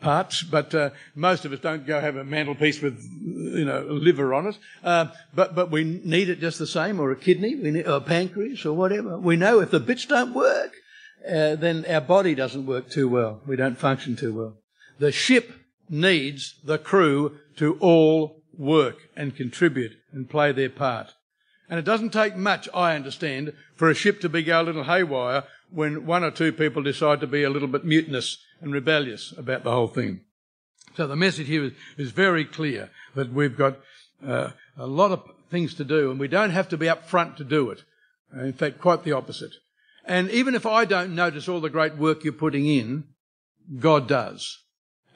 [0.00, 4.34] parts, but uh, most of us don't go have a mantelpiece with, you know, liver
[4.34, 4.58] on it.
[4.84, 8.00] Uh, but but we need it just the same, or a kidney, need, or a
[8.00, 9.18] pancreas, or whatever.
[9.18, 10.72] We know if the bits don't work,
[11.26, 13.40] uh, then our body doesn't work too well.
[13.46, 14.56] We don't function too well.
[14.98, 15.52] The ship
[15.88, 21.12] needs the crew to all work and contribute and play their part.
[21.68, 24.84] And it doesn't take much, I understand, for a ship to be go a little
[24.84, 29.32] haywire when one or two people decide to be a little bit mutinous and rebellious
[29.36, 30.22] about the whole thing.
[30.96, 33.78] So the message here is, is very clear that we've got
[34.26, 37.36] uh, a lot of things to do and we don't have to be up front
[37.36, 37.84] to do it.
[38.34, 39.52] Uh, in fact, quite the opposite.
[40.06, 43.04] And even if I don't notice all the great work you're putting in,
[43.78, 44.58] God does.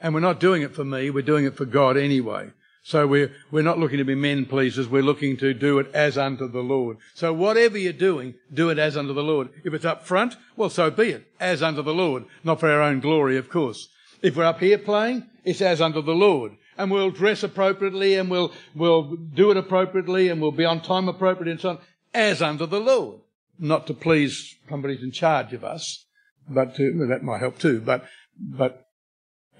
[0.01, 2.51] And we're not doing it for me, we're doing it for God anyway.
[2.85, 6.19] So we're, we're not looking to be men pleasers, we're looking to do it as
[6.19, 6.97] unto the Lord.
[7.15, 9.49] So whatever you're doing, do it as unto the Lord.
[9.63, 12.25] If it's up front, well, so be it, as unto the Lord.
[12.43, 13.87] Not for our own glory, of course.
[14.21, 16.57] If we're up here playing, it's as unto the Lord.
[16.77, 21.09] And we'll dress appropriately and we'll, we'll do it appropriately and we'll be on time
[21.09, 21.79] appropriately and so on,
[22.13, 23.21] as unto the Lord.
[23.57, 26.05] Not to please somebody in charge of us,
[26.47, 28.05] but to, that might help too, but,
[28.37, 28.84] but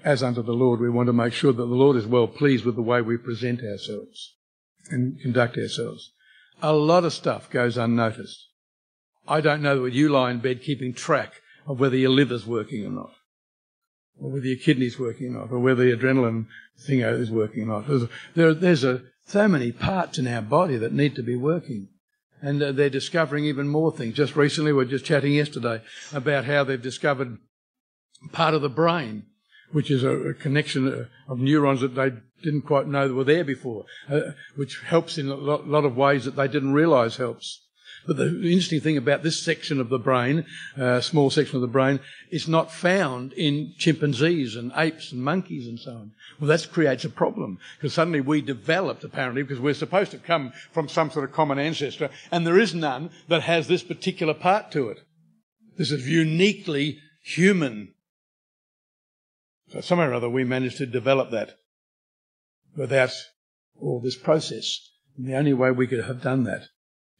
[0.06, 2.64] as unto the Lord, we want to make sure that the Lord is well pleased
[2.64, 4.36] with the way we present ourselves
[4.88, 6.12] and conduct ourselves.
[6.62, 8.46] A lot of stuff goes unnoticed.
[9.26, 12.86] I don't know whether you lie in bed keeping track of whether your liver's working
[12.86, 13.10] or not,
[14.20, 16.46] or whether your kidney's working or not, or whether the adrenaline
[16.78, 17.88] thing is working or not.
[17.88, 18.04] There's,
[18.36, 21.88] there, there's a, so many parts in our body that need to be working.
[22.40, 24.14] And uh, they're discovering even more things.
[24.14, 27.38] Just recently, we were just chatting yesterday about how they've discovered
[28.30, 29.24] part of the brain
[29.72, 34.20] which is a, connection of neurons that they didn't quite know were there before, uh,
[34.54, 37.62] which helps in a lot, lot, of ways that they didn't realise helps.
[38.06, 40.46] But the interesting thing about this section of the brain,
[40.78, 41.98] uh, small section of the brain,
[42.30, 46.12] is not found in chimpanzees and apes and monkeys and so on.
[46.38, 50.52] Well, that creates a problem because suddenly we developed, apparently, because we're supposed to come
[50.70, 54.70] from some sort of common ancestor, and there is none that has this particular part
[54.72, 55.00] to it.
[55.76, 57.92] This is uniquely human
[59.68, 61.58] Uh, so somehow or other we managed to develop that
[62.76, 63.12] without
[63.80, 64.90] all this process.
[65.16, 66.68] And the only way we could have done that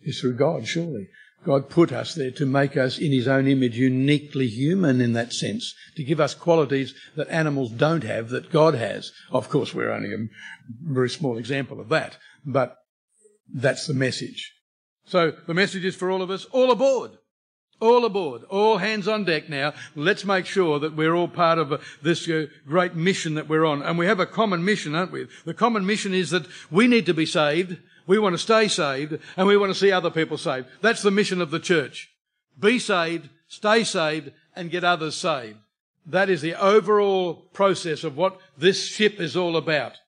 [0.00, 1.08] is through God, surely.
[1.44, 5.32] God put us there to make us in his own image uniquely human in that
[5.32, 9.12] sense, to give us qualities that animals don't have that God has.
[9.30, 10.26] Of course, we're only a
[10.82, 12.76] very small example of that, but
[13.52, 14.54] that's the message.
[15.04, 17.12] So the message is for all of us, all aboard.
[17.78, 19.74] All aboard, all hands on deck now.
[19.94, 23.82] Let's make sure that we're all part of this uh, great mission that we're on.
[23.82, 25.26] And we have a common mission, aren't we?
[25.44, 29.18] The common mission is that we need to be saved, we want to stay saved,
[29.36, 30.68] and we want to see other people saved.
[30.80, 32.10] That's the mission of the church.
[32.58, 35.58] Be saved, stay saved, and get others saved.
[36.06, 39.98] That is the overall process of what this ship is all about.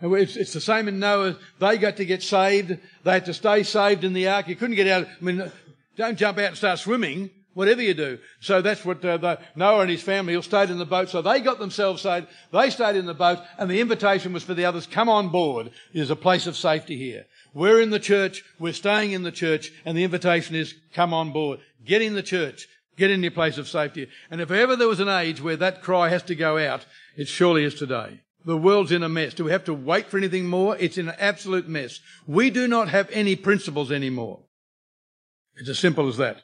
[0.00, 1.36] It's, it's, the same in Noah.
[1.58, 2.78] They got to get saved.
[3.04, 4.48] They had to stay saved in the ark.
[4.48, 5.06] You couldn't get out.
[5.06, 5.50] I mean,
[5.96, 8.18] don't jump out and start swimming, whatever you do.
[8.40, 11.08] So that's what uh, the, Noah and his family all stayed in the boat.
[11.08, 12.26] So they got themselves saved.
[12.52, 15.70] They stayed in the boat, and the invitation was for the others, come on board.
[15.94, 17.24] There's a place of safety here.
[17.54, 18.44] We're in the church.
[18.58, 21.60] We're staying in the church, and the invitation is, come on board.
[21.84, 22.68] Get in the church.
[22.98, 24.08] Get in your place of safety.
[24.30, 26.84] And if ever there was an age where that cry has to go out,
[27.16, 28.20] it surely is today.
[28.44, 29.34] The world's in a mess.
[29.34, 30.76] Do we have to wait for anything more?
[30.76, 32.00] It's in an absolute mess.
[32.26, 34.45] We do not have any principles anymore.
[35.56, 36.42] It's as simple as that.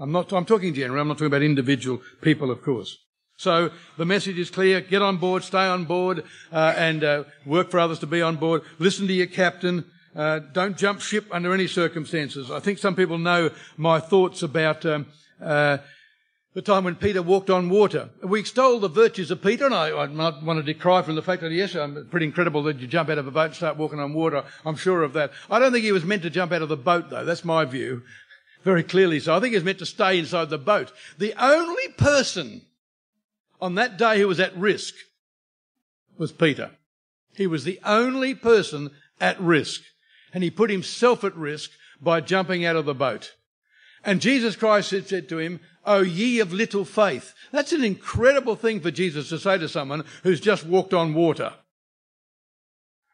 [0.00, 2.96] I'm not, I'm talking general, I'm not talking about individual people, of course.
[3.36, 4.80] So the message is clear.
[4.80, 8.36] Get on board, stay on board, uh, and uh, work for others to be on
[8.36, 8.62] board.
[8.80, 9.84] Listen to your captain.
[10.14, 12.50] Uh, don't jump ship under any circumstances.
[12.50, 15.06] I think some people know my thoughts about um,
[15.40, 15.78] uh,
[16.54, 18.10] the time when Peter walked on water.
[18.24, 21.22] We extol the virtues of Peter, and I, I might want to decry from the
[21.22, 23.76] fact that, yes, I'm pretty incredible that you jump out of a boat and start
[23.76, 24.42] walking on water.
[24.64, 25.30] I'm sure of that.
[25.48, 27.24] I don't think he was meant to jump out of the boat, though.
[27.24, 28.02] That's my view
[28.64, 29.34] very clearly so.
[29.34, 30.92] I think he was meant to stay inside the boat.
[31.18, 32.62] The only person
[33.60, 34.94] on that day who was at risk
[36.16, 36.70] was Peter.
[37.34, 38.90] He was the only person
[39.20, 39.82] at risk.
[40.32, 43.34] And he put himself at risk by jumping out of the boat.
[44.04, 47.34] And Jesus Christ said to him, O ye of little faith.
[47.50, 51.54] That's an incredible thing for Jesus to say to someone who's just walked on water.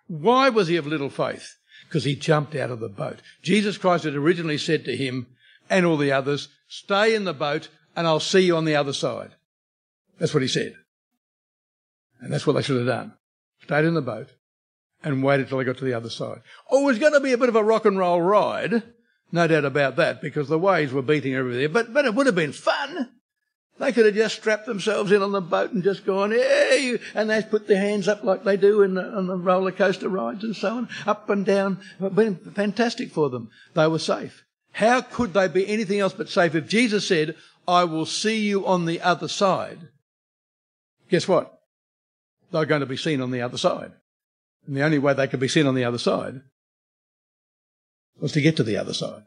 [0.06, 1.56] Why was he of little faith?
[1.88, 3.20] Because he jumped out of the boat.
[3.42, 5.26] Jesus Christ had originally said to him,
[5.70, 8.92] and all the others, stay in the boat and I'll see you on the other
[8.92, 9.30] side.
[10.18, 10.74] That's what he said.
[12.20, 13.14] And that's what they should have done.
[13.62, 14.28] Stayed in the boat
[15.02, 16.40] and waited till they got to the other side.
[16.70, 18.82] Oh, it was going to be a bit of a rock and roll ride.
[19.32, 21.68] No doubt about that because the waves were beating everywhere.
[21.68, 23.10] But, but it would have been fun.
[23.78, 27.28] They could have just strapped themselves in on the boat and just gone, hey, and
[27.28, 30.44] they put their hands up like they do in the, on the roller coaster rides
[30.44, 31.80] and so on, up and down.
[32.00, 33.50] It been fantastic for them.
[33.74, 34.44] They were safe.
[34.72, 37.34] How could they be anything else but safe if Jesus said,
[37.66, 39.88] I will see you on the other side?
[41.10, 41.52] Guess what?
[42.52, 43.92] They're going to be seen on the other side.
[44.66, 46.42] And the only way they could be seen on the other side
[48.20, 49.24] was to get to the other side.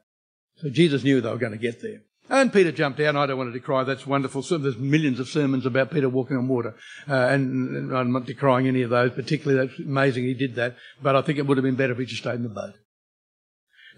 [0.56, 2.02] So Jesus knew they were going to get there.
[2.30, 3.84] And Peter jumped out, I don't want to decry.
[3.84, 4.42] That's wonderful.
[4.42, 6.76] There's millions of sermons about Peter walking on water,
[7.10, 9.12] uh, and, and, I'm not decrying any of those.
[9.12, 10.76] Particularly, that's amazing he did that.
[11.02, 12.74] But I think it would have been better if he just stayed in the boat.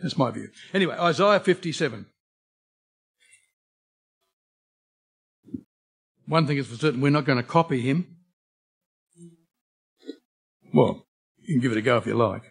[0.02, 0.50] That's my view.
[0.74, 2.06] Anyway, Isaiah 57.
[6.28, 8.18] One thing is for certain, we're not going to copy him.
[10.72, 11.08] Well,
[11.42, 12.44] you can give it a go if you like.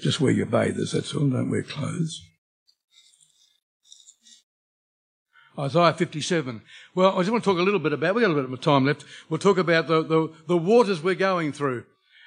[0.00, 1.28] Just wear your bathers, that's all.
[1.28, 2.22] Don't wear clothes.
[5.58, 6.62] Isaiah 57.
[6.94, 8.58] Well, I just want to talk a little bit about, we've got a little bit
[8.58, 9.04] of time left.
[9.28, 11.84] We'll talk about the, the, the waters we're going through.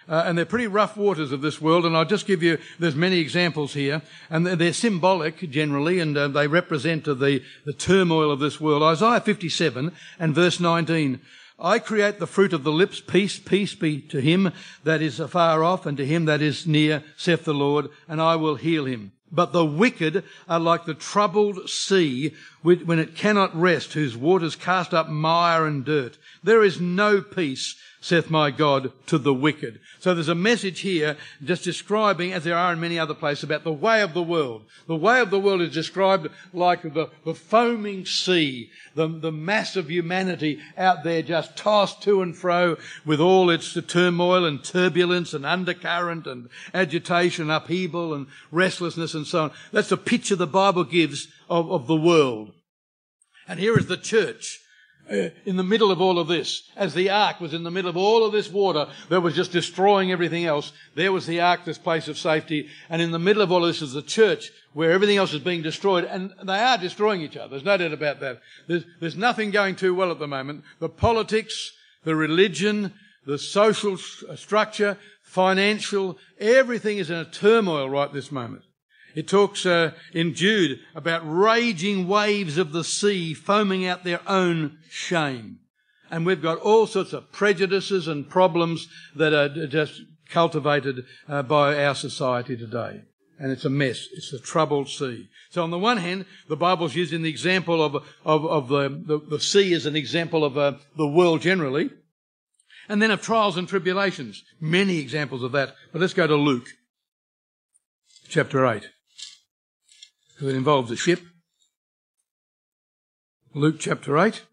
[0.07, 2.95] Uh, and they're pretty rough waters of this world, and I'll just give you, there's
[2.95, 8.30] many examples here, and they're, they're symbolic generally, and uh, they represent the, the turmoil
[8.30, 8.84] of this world.
[8.84, 11.21] Isaiah 57 and verse 19.
[11.57, 14.51] I create the fruit of the lips, peace, peace be to him
[14.84, 18.36] that is afar off, and to him that is near, saith the Lord, and I
[18.36, 19.13] will heal him.
[19.32, 22.34] But the wicked are like the troubled sea
[22.66, 26.18] when it cannot rest, whose waters cast up mire and dirt.
[26.43, 29.80] There is no peace saith my God, to the wicked.
[29.97, 33.63] So there's a message here just describing, as there are in many other places, about
[33.63, 34.61] the way of the world.
[34.86, 39.76] The way of the world is described like the, the foaming sea, the, the mass
[39.76, 45.34] of humanity out there just tossed to and fro with all its turmoil and turbulence
[45.34, 49.51] and undercurrent and agitation, upheaval and restlessness and so on.
[49.72, 52.52] That's the picture the Bible gives of, of the world.
[53.48, 54.60] And here is the church
[55.10, 57.89] uh, in the middle of all of this, as the ark was in the middle
[57.89, 61.64] of all of this water that was just destroying everything else, there was the ark,
[61.64, 64.50] this place of safety, and in the middle of all of this is the church
[64.74, 67.50] where everything else is being destroyed, and they are destroying each other.
[67.50, 68.41] There's no doubt about that.
[68.68, 70.64] There's, there's nothing going too well at the moment.
[70.80, 71.72] The politics,
[72.04, 72.93] the religion,
[73.28, 78.64] the social structure, financial, everything is in a turmoil right this moment.
[79.16, 84.80] It talks uh, in Jude about raging waves of the sea foaming out their own
[84.89, 85.59] shame.
[86.11, 91.84] And we've got all sorts of prejudices and problems that are just cultivated uh, by
[91.84, 93.03] our society today.
[93.39, 94.07] And it's a mess.
[94.13, 95.30] It's a troubled sea.
[95.49, 97.95] So on the one hand, the Bible's using the example of,
[98.26, 101.89] of, of the, the, the, sea as an example of uh, the world generally.
[102.88, 104.43] And then of trials and tribulations.
[104.59, 105.76] Many examples of that.
[105.91, 106.68] But let's go to Luke
[108.30, 108.89] chapter 8
[110.42, 111.22] it involves a ship.
[113.54, 114.44] Luke chapter 8.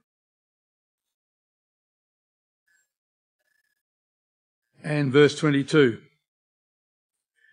[4.84, 6.00] And verse 22.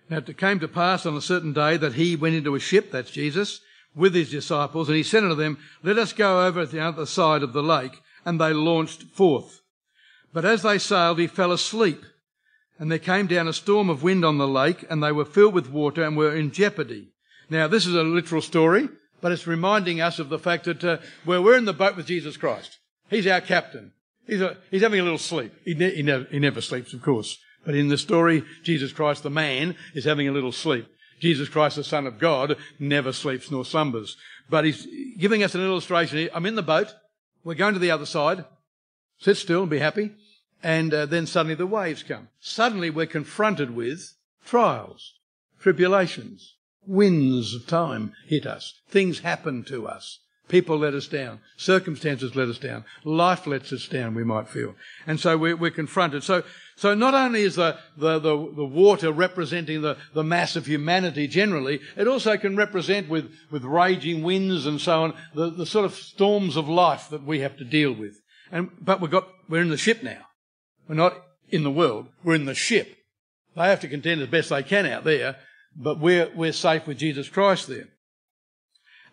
[0.10, 2.92] Now it came to pass on a certain day that he went into a ship,
[2.92, 3.62] that's Jesus,
[3.96, 7.06] with his disciples, and he said unto them, Let us go over to the other
[7.06, 8.02] side of the lake.
[8.26, 9.62] And they launched forth.
[10.34, 12.04] But as they sailed, he fell asleep.
[12.78, 15.54] And there came down a storm of wind on the lake, and they were filled
[15.54, 17.14] with water and were in jeopardy.
[17.50, 18.90] Now, this is a literal story,
[19.22, 22.38] but it's reminding us of the fact that uh, we're in the boat with Jesus
[22.38, 22.78] Christ,
[23.10, 23.94] He's our captain.
[24.28, 25.52] He's, a, he's having a little sleep.
[25.66, 27.40] He, ne- he, never, he never sleeps, of course.
[27.66, 30.88] But in the story, Jesus Christ, the man, is having a little sleep.
[31.20, 34.16] Jesus Christ, the Son of God, never sleeps nor slumbers.
[34.50, 34.88] But he's
[35.18, 36.94] giving us an illustration I'm in the boat.
[37.44, 38.46] We're going to the other side.
[39.18, 40.12] Sit still and be happy.
[40.62, 42.30] And uh, then suddenly the waves come.
[42.40, 44.14] Suddenly we're confronted with
[44.46, 45.14] trials,
[45.60, 46.56] tribulations,
[46.86, 48.74] winds of time hit us.
[48.90, 50.20] Things happen to us.
[50.50, 51.40] People let us down.
[51.58, 52.84] Circumstances let us down.
[53.04, 54.74] Life lets us down, we might feel.
[55.06, 56.24] And so we're, we're confronted.
[56.24, 56.44] So,
[56.76, 61.28] so not only is the, the, the, the, water representing the, the mass of humanity
[61.28, 65.86] generally, it also can represent with, with raging winds and so on, the, the sort
[65.86, 68.20] of storms of life that we have to deal with.
[68.52, 70.26] And, but we've got, we're in the ship now.
[70.88, 71.16] We're not
[71.50, 72.08] in the world.
[72.24, 72.96] We're in the ship.
[73.56, 75.36] They have to contend as best they can out there,
[75.76, 77.88] but we're, we're safe with Jesus Christ there.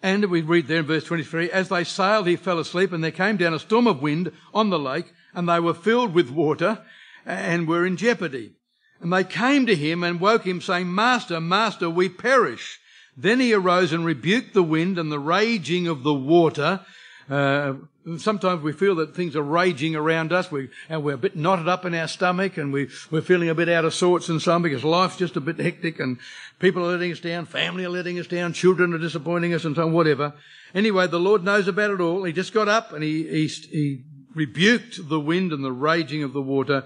[0.02, 3.11] And we read there in verse 23, as they sailed, he fell asleep, and there
[3.11, 6.84] came down a storm of wind on the lake, and they were filled with water
[7.24, 8.52] and were in jeopardy.
[9.00, 12.78] And they came to him and woke him, saying, Master, Master, we perish.
[13.16, 16.80] Then he arose and rebuked the wind and the raging of the water,
[17.28, 17.74] Uh,
[18.18, 21.68] sometimes we feel that things are raging around us, we, and we're a bit knotted
[21.68, 24.62] up in our stomach, and we, we're feeling a bit out of sorts and some
[24.62, 26.18] because life's just a bit hectic, and
[26.61, 29.74] people are letting us down, family are letting us down, children are disappointing us, and
[29.74, 30.34] so on, whatever.
[30.74, 32.22] Anyway, the Lord knows about it all.
[32.24, 34.04] He just got up and he, he, he
[34.34, 36.84] rebuked the wind and the raging of the water,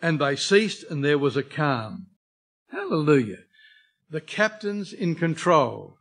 [0.00, 2.06] and they ceased, and there was a calm.
[2.70, 3.38] Hallelujah.
[4.08, 5.96] The captain's in control.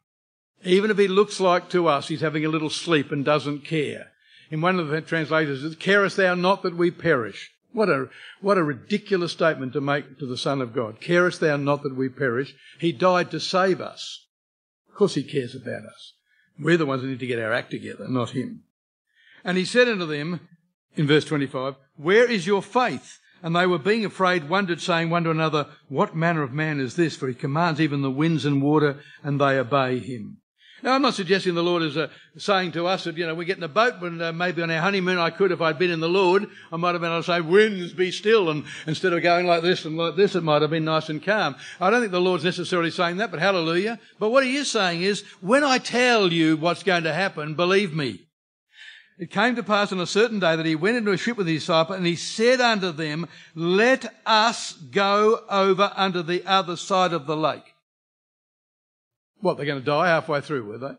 [0.63, 4.11] Even if he looks like to us he's having a little sleep and doesn't care.
[4.50, 7.52] In one of the translators, carest thou not that we perish.
[7.72, 8.10] What a,
[8.41, 11.00] what a ridiculous statement to make to the Son of God.
[11.00, 12.56] Carest thou not that we perish?
[12.80, 14.26] He died to save us.
[14.89, 16.14] Of course he cares about us.
[16.60, 18.64] We're the ones that need to get our act together, not him.
[19.45, 20.41] And he said unto them,
[20.95, 23.20] in verse 25, Where is your faith?
[23.41, 26.95] And they were being afraid, wondered, saying one to another, What manner of man is
[26.95, 27.16] this?
[27.16, 30.41] For he commands even the winds and water, and they obey him.
[30.82, 32.08] Now, I'm not suggesting the Lord is uh,
[32.38, 34.72] saying to us that, you know, we get in a boat when uh, maybe on
[34.72, 37.22] our honeymoon I could, if I'd been in the Lord, I might have been able
[37.22, 38.50] to say, winds be still.
[38.50, 41.24] And instead of going like this and like this, it might have been nice and
[41.24, 41.56] calm.
[41.80, 44.00] I don't think the Lord's necessarily saying that, but hallelujah.
[44.20, 47.94] But what he is saying is, when I tell you what's going to happen, believe
[47.94, 48.26] me.
[49.20, 51.46] It came to pass on a certain day that he went into a ship with
[51.46, 57.12] his disciples and he said unto them, let us go over unto the other side
[57.12, 57.76] of the lake.
[59.42, 60.96] What, they're going to die halfway through, were they?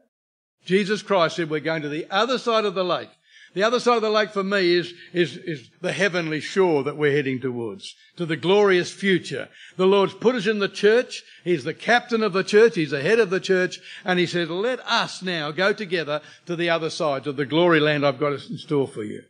[0.64, 3.10] Jesus Christ said, We're going to the other side of the lake.
[3.52, 6.96] The other side of the lake for me is, is, is the heavenly shore that
[6.96, 9.48] we're heading towards, to the glorious future.
[9.76, 11.24] The Lord's put us in the church.
[11.42, 12.76] He's the captain of the church.
[12.76, 13.80] He's the head of the church.
[14.04, 17.80] And He said, let us now go together to the other side, to the glory
[17.80, 19.24] land I've got in store for you.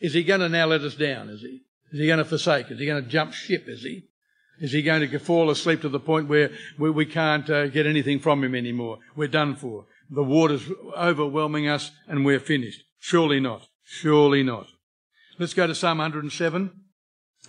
[0.00, 1.28] Is He going to now let us down?
[1.28, 1.62] Is He?
[1.90, 2.72] Is He going to forsake us?
[2.72, 3.64] Is He going to jump ship?
[3.66, 4.04] Is He?
[4.60, 8.20] Is he going to fall asleep to the point where we, can't uh, get anything
[8.20, 8.98] from him anymore?
[9.16, 9.86] We're done for.
[10.10, 12.84] The water's overwhelming us and we're finished.
[12.98, 13.66] Surely not.
[13.82, 14.68] Surely not.
[15.38, 16.70] Let's go to Psalm 107.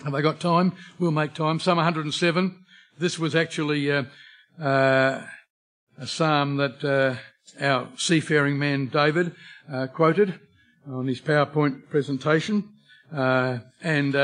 [0.04, 0.74] Have I got time?
[1.00, 1.60] We'll make time.
[1.60, 2.66] Psalm 107.
[2.98, 4.04] This was actually uh,
[4.60, 5.22] uh,
[5.98, 7.16] a psalm that uh,
[7.64, 9.34] our seafaring man David
[9.72, 10.40] uh, quoted
[10.90, 12.70] on his PowerPoint presentation.
[13.14, 14.16] Uh, and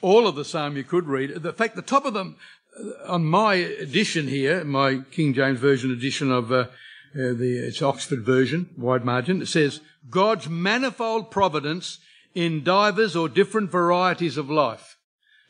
[0.00, 1.30] all of the psalm you could read.
[1.30, 2.36] In fact, the top of them,
[2.78, 6.66] uh, on my edition here, my King James Version edition of uh, uh,
[7.14, 11.98] the it's Oxford version, wide margin, it says, God's manifold providence
[12.34, 14.96] in divers or different varieties of life.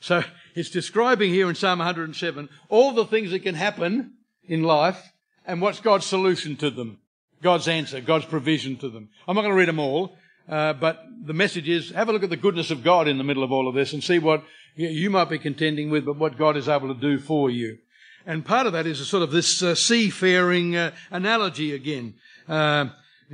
[0.00, 0.22] So
[0.54, 5.12] it's describing here in Psalm 107 all the things that can happen in life
[5.46, 6.98] and what's God's solution to them.
[7.42, 9.08] God's answer, God's provision to them.
[9.26, 10.16] I'm not going to read them all,
[10.50, 13.24] uh, but the message is have a look at the goodness of God in the
[13.24, 14.42] middle of all of this and see what
[14.74, 17.78] you might be contending with, but what God is able to do for you.
[18.26, 22.14] And part of that is a sort of this uh, seafaring uh, analogy again.
[22.48, 22.86] Uh,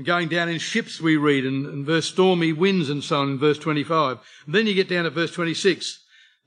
[0.03, 3.59] going down in ships, we read, and verse stormy winds and so on in verse
[3.59, 4.19] 25.
[4.45, 6.05] And then you get down to verse 26.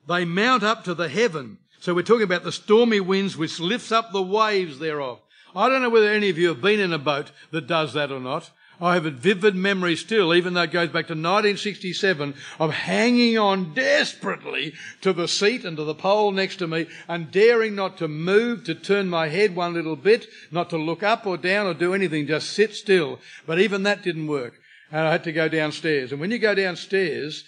[0.08, 1.58] They mount up to the heaven.
[1.80, 5.20] So we're talking about the stormy winds which lifts up the waves thereof.
[5.56, 8.12] I don't know whether any of you have been in a boat that does that
[8.12, 8.52] or not.
[8.82, 13.38] I have a vivid memory still, even though it goes back to 1967, of hanging
[13.38, 17.98] on desperately to the seat and to the pole next to me and daring not
[17.98, 21.68] to move, to turn my head one little bit, not to look up or down
[21.68, 23.20] or do anything, just sit still.
[23.46, 24.54] But even that didn't work.
[24.92, 26.12] And I had to go downstairs.
[26.12, 27.44] And when you go downstairs,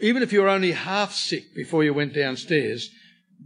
[0.00, 2.90] even if you were only half sick before you went downstairs,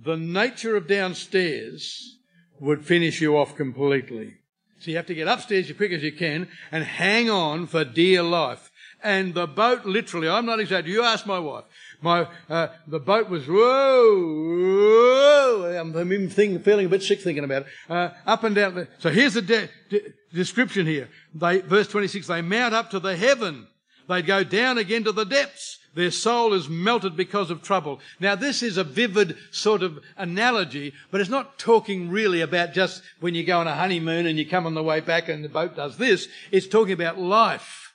[0.02, 2.18] the nature of downstairs
[2.58, 4.34] would finish you off completely.
[4.78, 7.84] So you have to get upstairs as quick as you can and hang on for
[7.84, 8.70] dear life.
[9.02, 11.64] And the boat literally, I'm not exaggerating, you ask my wife,
[12.00, 13.54] my, uh, the boat was, whoa,
[15.56, 15.92] whoa, I'm,
[16.28, 18.74] thinking, feeling a bit sick thinking about it, uh, up and down.
[18.74, 21.08] The, so here's the de- de- description here.
[21.34, 23.66] They, verse 26, they mount up to the heaven.
[24.08, 25.78] They'd go down again to the depths.
[25.96, 28.00] Their soul is melted because of trouble.
[28.20, 33.02] Now this is a vivid sort of analogy, but it's not talking really about just
[33.20, 35.48] when you go on a honeymoon and you come on the way back and the
[35.48, 36.28] boat does this.
[36.52, 37.94] It's talking about life.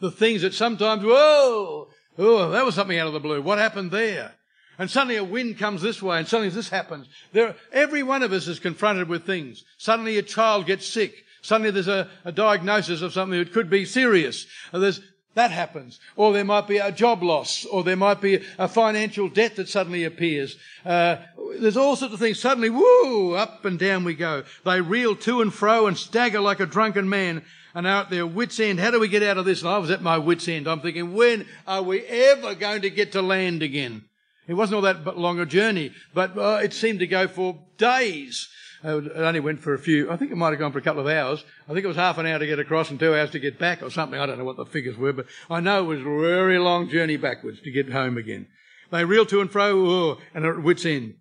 [0.00, 1.88] The things that sometimes, whoa,
[2.18, 3.40] oh, that was something out of the blue.
[3.40, 4.34] What happened there?
[4.78, 7.08] And suddenly a wind comes this way and suddenly this happens.
[7.32, 9.64] There, every one of us is confronted with things.
[9.78, 11.24] Suddenly a child gets sick.
[11.40, 14.46] Suddenly there's a, a, diagnosis of something that could be serious.
[14.70, 15.00] There's
[15.34, 16.00] that happens.
[16.16, 19.68] Or there might be a job loss, or there might be a financial debt that
[19.68, 20.56] suddenly appears.
[20.84, 21.16] Uh,
[21.58, 22.40] there's all sorts of things.
[22.40, 24.42] Suddenly, whoo, up and down we go.
[24.64, 28.26] They reel to and fro and stagger like a drunken man and are at their
[28.26, 28.80] wits' end.
[28.80, 29.60] How do we get out of this?
[29.60, 30.66] And I was at my wits' end.
[30.66, 34.04] I'm thinking, when are we ever going to get to land again?
[34.48, 38.48] It wasn't all that long a journey, but uh, it seemed to go for days.
[38.82, 41.02] It only went for a few, I think it might have gone for a couple
[41.02, 41.44] of hours.
[41.68, 43.58] I think it was half an hour to get across and two hours to get
[43.58, 44.18] back or something.
[44.18, 46.88] I don't know what the figures were, but I know it was a very long
[46.88, 48.46] journey backwards to get home again.
[48.90, 51.16] They reel to and fro, oh, and at wits' end.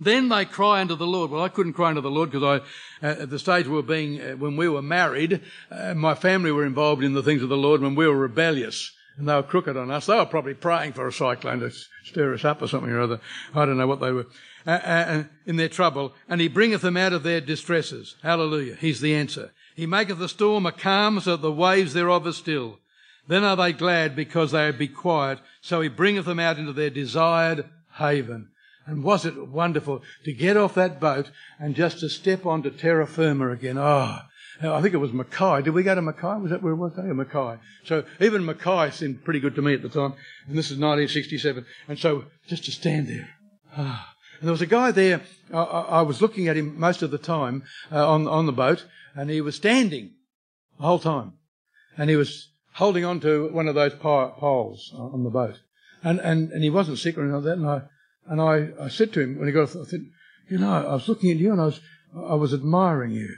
[0.00, 1.30] Then they cry unto the Lord.
[1.30, 2.62] Well, I couldn't cry unto the Lord because
[3.02, 6.14] I, uh, at the stage we were being, uh, when we were married, uh, my
[6.14, 9.34] family were involved in the things of the Lord when we were rebellious and they
[9.34, 10.06] were crooked on us.
[10.06, 11.70] They were probably praying for a cyclone to
[12.04, 13.20] stir us up or something or other.
[13.54, 14.26] I don't know what they were
[14.66, 16.14] uh, uh, in their trouble.
[16.28, 18.16] And he bringeth them out of their distresses.
[18.22, 18.76] Hallelujah.
[18.76, 19.52] He's the answer.
[19.74, 22.78] He maketh the storm a calm so that the waves thereof are still.
[23.26, 25.38] Then are they glad because they be quiet.
[25.60, 28.48] So he bringeth them out into their desired haven.
[28.84, 33.06] And was it wonderful to get off that boat and just to step onto terra
[33.06, 33.78] firma again?
[33.78, 34.18] Oh,
[34.60, 35.62] I think it was Mackay.
[35.62, 36.40] Did we go to Mackay?
[36.40, 36.92] Was that where it was?
[36.96, 37.58] Oh, Mackay.
[37.84, 40.14] So even Mackay seemed pretty good to me at the time.
[40.48, 41.64] And this is 1967.
[41.88, 43.30] And so just to stand there.
[43.76, 44.11] Ah.
[44.42, 45.20] And there was a guy there.
[45.54, 47.62] I, I was looking at him most of the time
[47.92, 48.84] uh, on on the boat,
[49.14, 50.14] and he was standing
[50.78, 51.34] the whole time,
[51.96, 55.60] and he was holding on to one of those poles on the boat,
[56.02, 57.58] and and and he wasn't sick or anything like that.
[57.58, 57.82] And I
[58.26, 60.06] and I, I said to him when he got off, I said,
[60.48, 61.80] you know, I was looking at you and I was,
[62.14, 63.36] I was admiring you.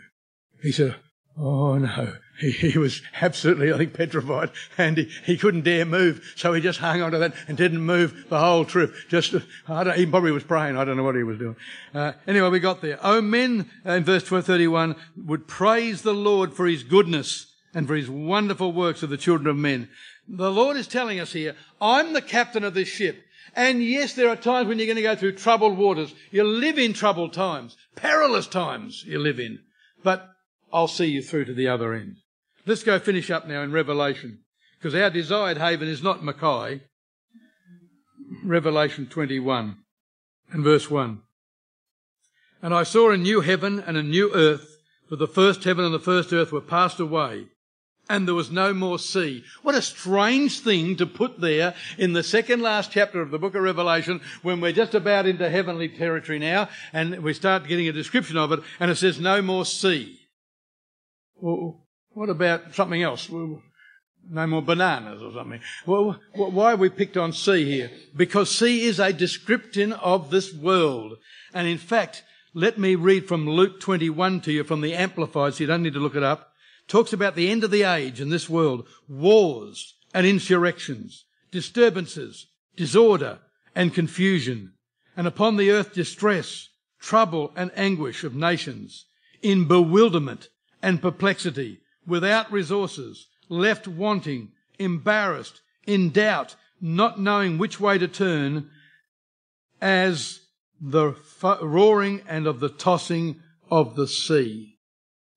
[0.62, 0.96] He said,
[1.39, 2.14] oh no.
[2.41, 6.35] He, he was absolutely, I think, petrified and he, he couldn't dare move.
[6.37, 8.93] So he just hung on to that and didn't move the whole trip.
[9.09, 9.35] Just,
[9.68, 10.76] I don't, he probably was praying.
[10.76, 11.57] I don't know what he was doing.
[11.95, 12.99] Uh, anyway, we got there.
[13.03, 17.95] Oh, men, uh, in verse 31, would praise the Lord for his goodness and for
[17.95, 19.89] his wonderful works of the children of men.
[20.26, 23.24] The Lord is telling us here, I'm the captain of this ship.
[23.55, 26.12] And yes, there are times when you're going to go through troubled waters.
[26.32, 29.61] You live in troubled times, perilous times you live in.
[30.03, 30.34] But
[30.74, 32.16] I'll see you through to the other end.
[32.66, 34.40] Let's go finish up now in Revelation.
[34.76, 36.80] Because our desired haven is not Mackay.
[38.42, 39.76] Revelation 21
[40.50, 41.20] and verse 1.
[42.60, 45.94] And I saw a new heaven and a new earth, for the first heaven and
[45.94, 47.46] the first earth were passed away,
[48.08, 49.44] and there was no more sea.
[49.62, 53.54] What a strange thing to put there in the second last chapter of the book
[53.54, 57.92] of Revelation when we're just about into heavenly territory now and we start getting a
[57.92, 60.18] description of it and it says no more sea.
[61.45, 63.28] Well, what about something else?
[63.28, 65.61] No more bananas or something.
[65.84, 67.90] Well, why have we picked on sea here?
[68.16, 71.18] Because sea is a description of this world.
[71.53, 72.24] And in fact,
[72.55, 75.92] let me read from Luke 21 to you from the Amplified, so you don't need
[75.92, 76.55] to look it up
[76.88, 83.38] talks about the end of the age in this world, wars and insurrections, disturbances, disorder
[83.74, 84.72] and confusion,
[85.16, 86.68] and upon the earth distress,
[87.01, 89.07] trouble and anguish of nations,
[89.42, 90.49] in bewilderment
[90.85, 98.68] and perplexity, without resources, left wanting, embarrassed, in doubt, not knowing which way to turn,
[99.80, 100.41] as
[100.78, 101.14] the
[101.62, 104.76] roaring and of the tossing of the sea.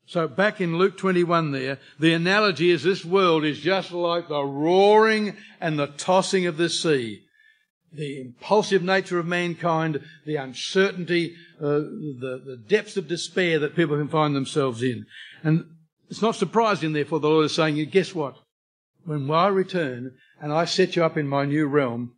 [0.06, 4.43] So back in Luke 21 there, the analogy is this world is just like the
[4.43, 7.24] roaring and the tossing of the sea.
[7.93, 13.98] The impulsive nature of mankind, the uncertainty, uh, the, the depths of despair that people
[13.98, 15.06] can find themselves in.
[15.43, 15.65] And
[16.09, 18.38] it's not surprising, therefore, the Lord is saying, guess what?
[19.05, 22.13] When I return and I set you up in my new realm,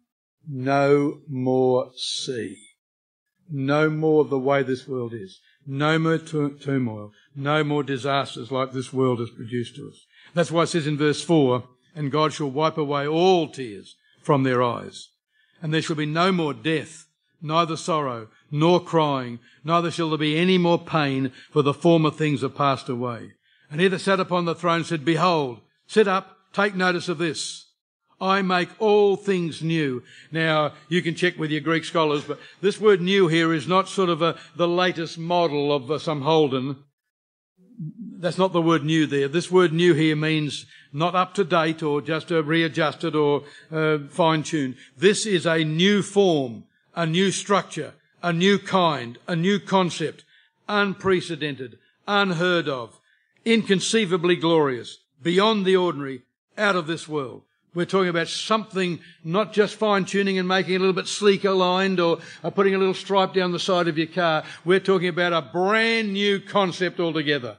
[0.48, 2.58] no more sea.
[3.52, 5.40] No more of the way this world is.
[5.66, 7.12] No more turmoil.
[7.36, 10.06] No more disasters like this world has produced to us.
[10.34, 11.64] That's why it says in verse 4,
[11.96, 15.10] and God shall wipe away all tears from their eyes.
[15.62, 17.08] And there shall be no more death,
[17.42, 22.44] neither sorrow, nor crying, neither shall there be any more pain, for the former things
[22.44, 23.34] are passed away.
[23.72, 27.66] And he that sat upon the throne said, Behold, sit up, take notice of this.
[28.22, 30.04] I make all things new.
[30.32, 33.88] Now, you can check with your Greek scholars, but this word new here is not
[33.88, 36.84] sort of a, the latest model of uh, some Holden.
[38.18, 39.30] That's not the word new there.
[39.30, 44.00] This word new here means not up to date or just uh, readjusted or uh,
[44.10, 44.76] fine tuned.
[44.98, 46.66] This is a new form,
[46.96, 50.24] a new structure, a new kind, a new concept,
[50.68, 51.78] unprecedented,
[52.08, 53.00] unheard of,
[53.46, 56.22] inconceivably glorious, beyond the ordinary,
[56.58, 57.44] out of this world.
[57.74, 61.52] We're talking about something not just fine tuning and making it a little bit sleeker
[61.52, 62.18] lined or
[62.56, 64.44] putting a little stripe down the side of your car.
[64.66, 67.58] We're talking about a brand new concept altogether.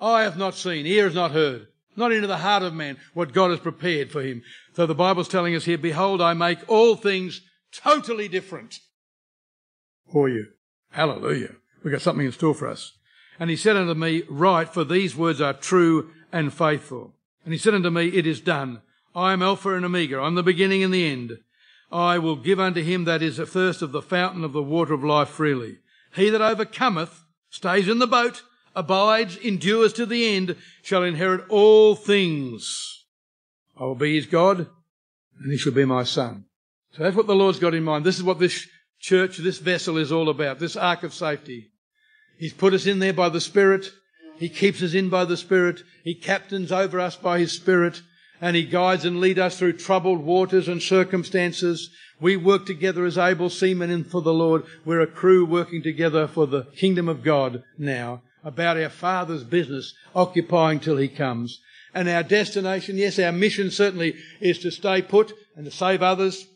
[0.00, 3.32] Eye hath not seen, ear has not heard, not into the heart of man what
[3.32, 4.42] God has prepared for him.
[4.74, 7.40] So the Bible's telling us here, behold, I make all things
[7.72, 8.80] totally different
[10.10, 10.46] for you.
[10.90, 11.56] Hallelujah.
[11.82, 12.92] We've got something in store for us.
[13.38, 17.14] And he said unto me, Write, for these words are true and faithful.
[17.44, 18.80] And he said unto me, It is done.
[19.14, 20.18] I am Alpha and Omega.
[20.18, 21.38] I'm the beginning and the end.
[21.90, 25.04] I will give unto him that is athirst of the fountain of the water of
[25.04, 25.78] life freely.
[26.14, 28.42] He that overcometh, stays in the boat,
[28.74, 33.04] abides, endures to the end, shall inherit all things.
[33.78, 34.66] I will be his God,
[35.40, 36.45] and he shall be my son.
[36.96, 38.06] So that's what the Lord's got in mind.
[38.06, 38.66] This is what this
[39.00, 41.68] church, this vessel is all about, this ark of safety.
[42.38, 43.90] He's put us in there by the Spirit.
[44.38, 45.82] He keeps us in by the Spirit.
[46.04, 48.00] He captains over us by His Spirit.
[48.40, 51.90] And He guides and leads us through troubled waters and circumstances.
[52.18, 54.64] We work together as able seamen for the Lord.
[54.86, 59.92] We're a crew working together for the kingdom of God now about our Father's business,
[60.14, 61.60] occupying till He comes.
[61.92, 66.46] And our destination, yes, our mission certainly is to stay put and to save others.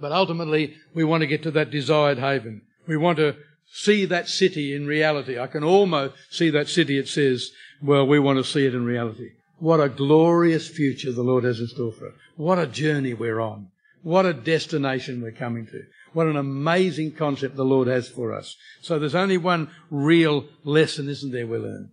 [0.00, 2.62] But ultimately, we want to get to that desired haven.
[2.86, 3.36] We want to
[3.70, 5.38] see that city in reality.
[5.38, 7.50] I can almost see that city, it says.
[7.82, 9.30] Well, we want to see it in reality.
[9.58, 12.14] What a glorious future the Lord has in store for us.
[12.36, 13.68] What a journey we're on.
[14.02, 15.82] What a destination we're coming to.
[16.12, 18.56] What an amazing concept the Lord has for us.
[18.80, 21.90] So there's only one real lesson, isn't there, we learn?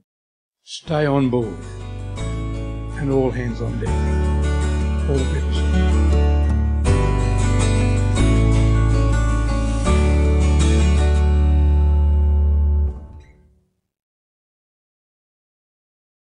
[0.64, 1.58] Stay on board.
[2.98, 5.10] And all hands on deck.
[5.10, 5.95] All the people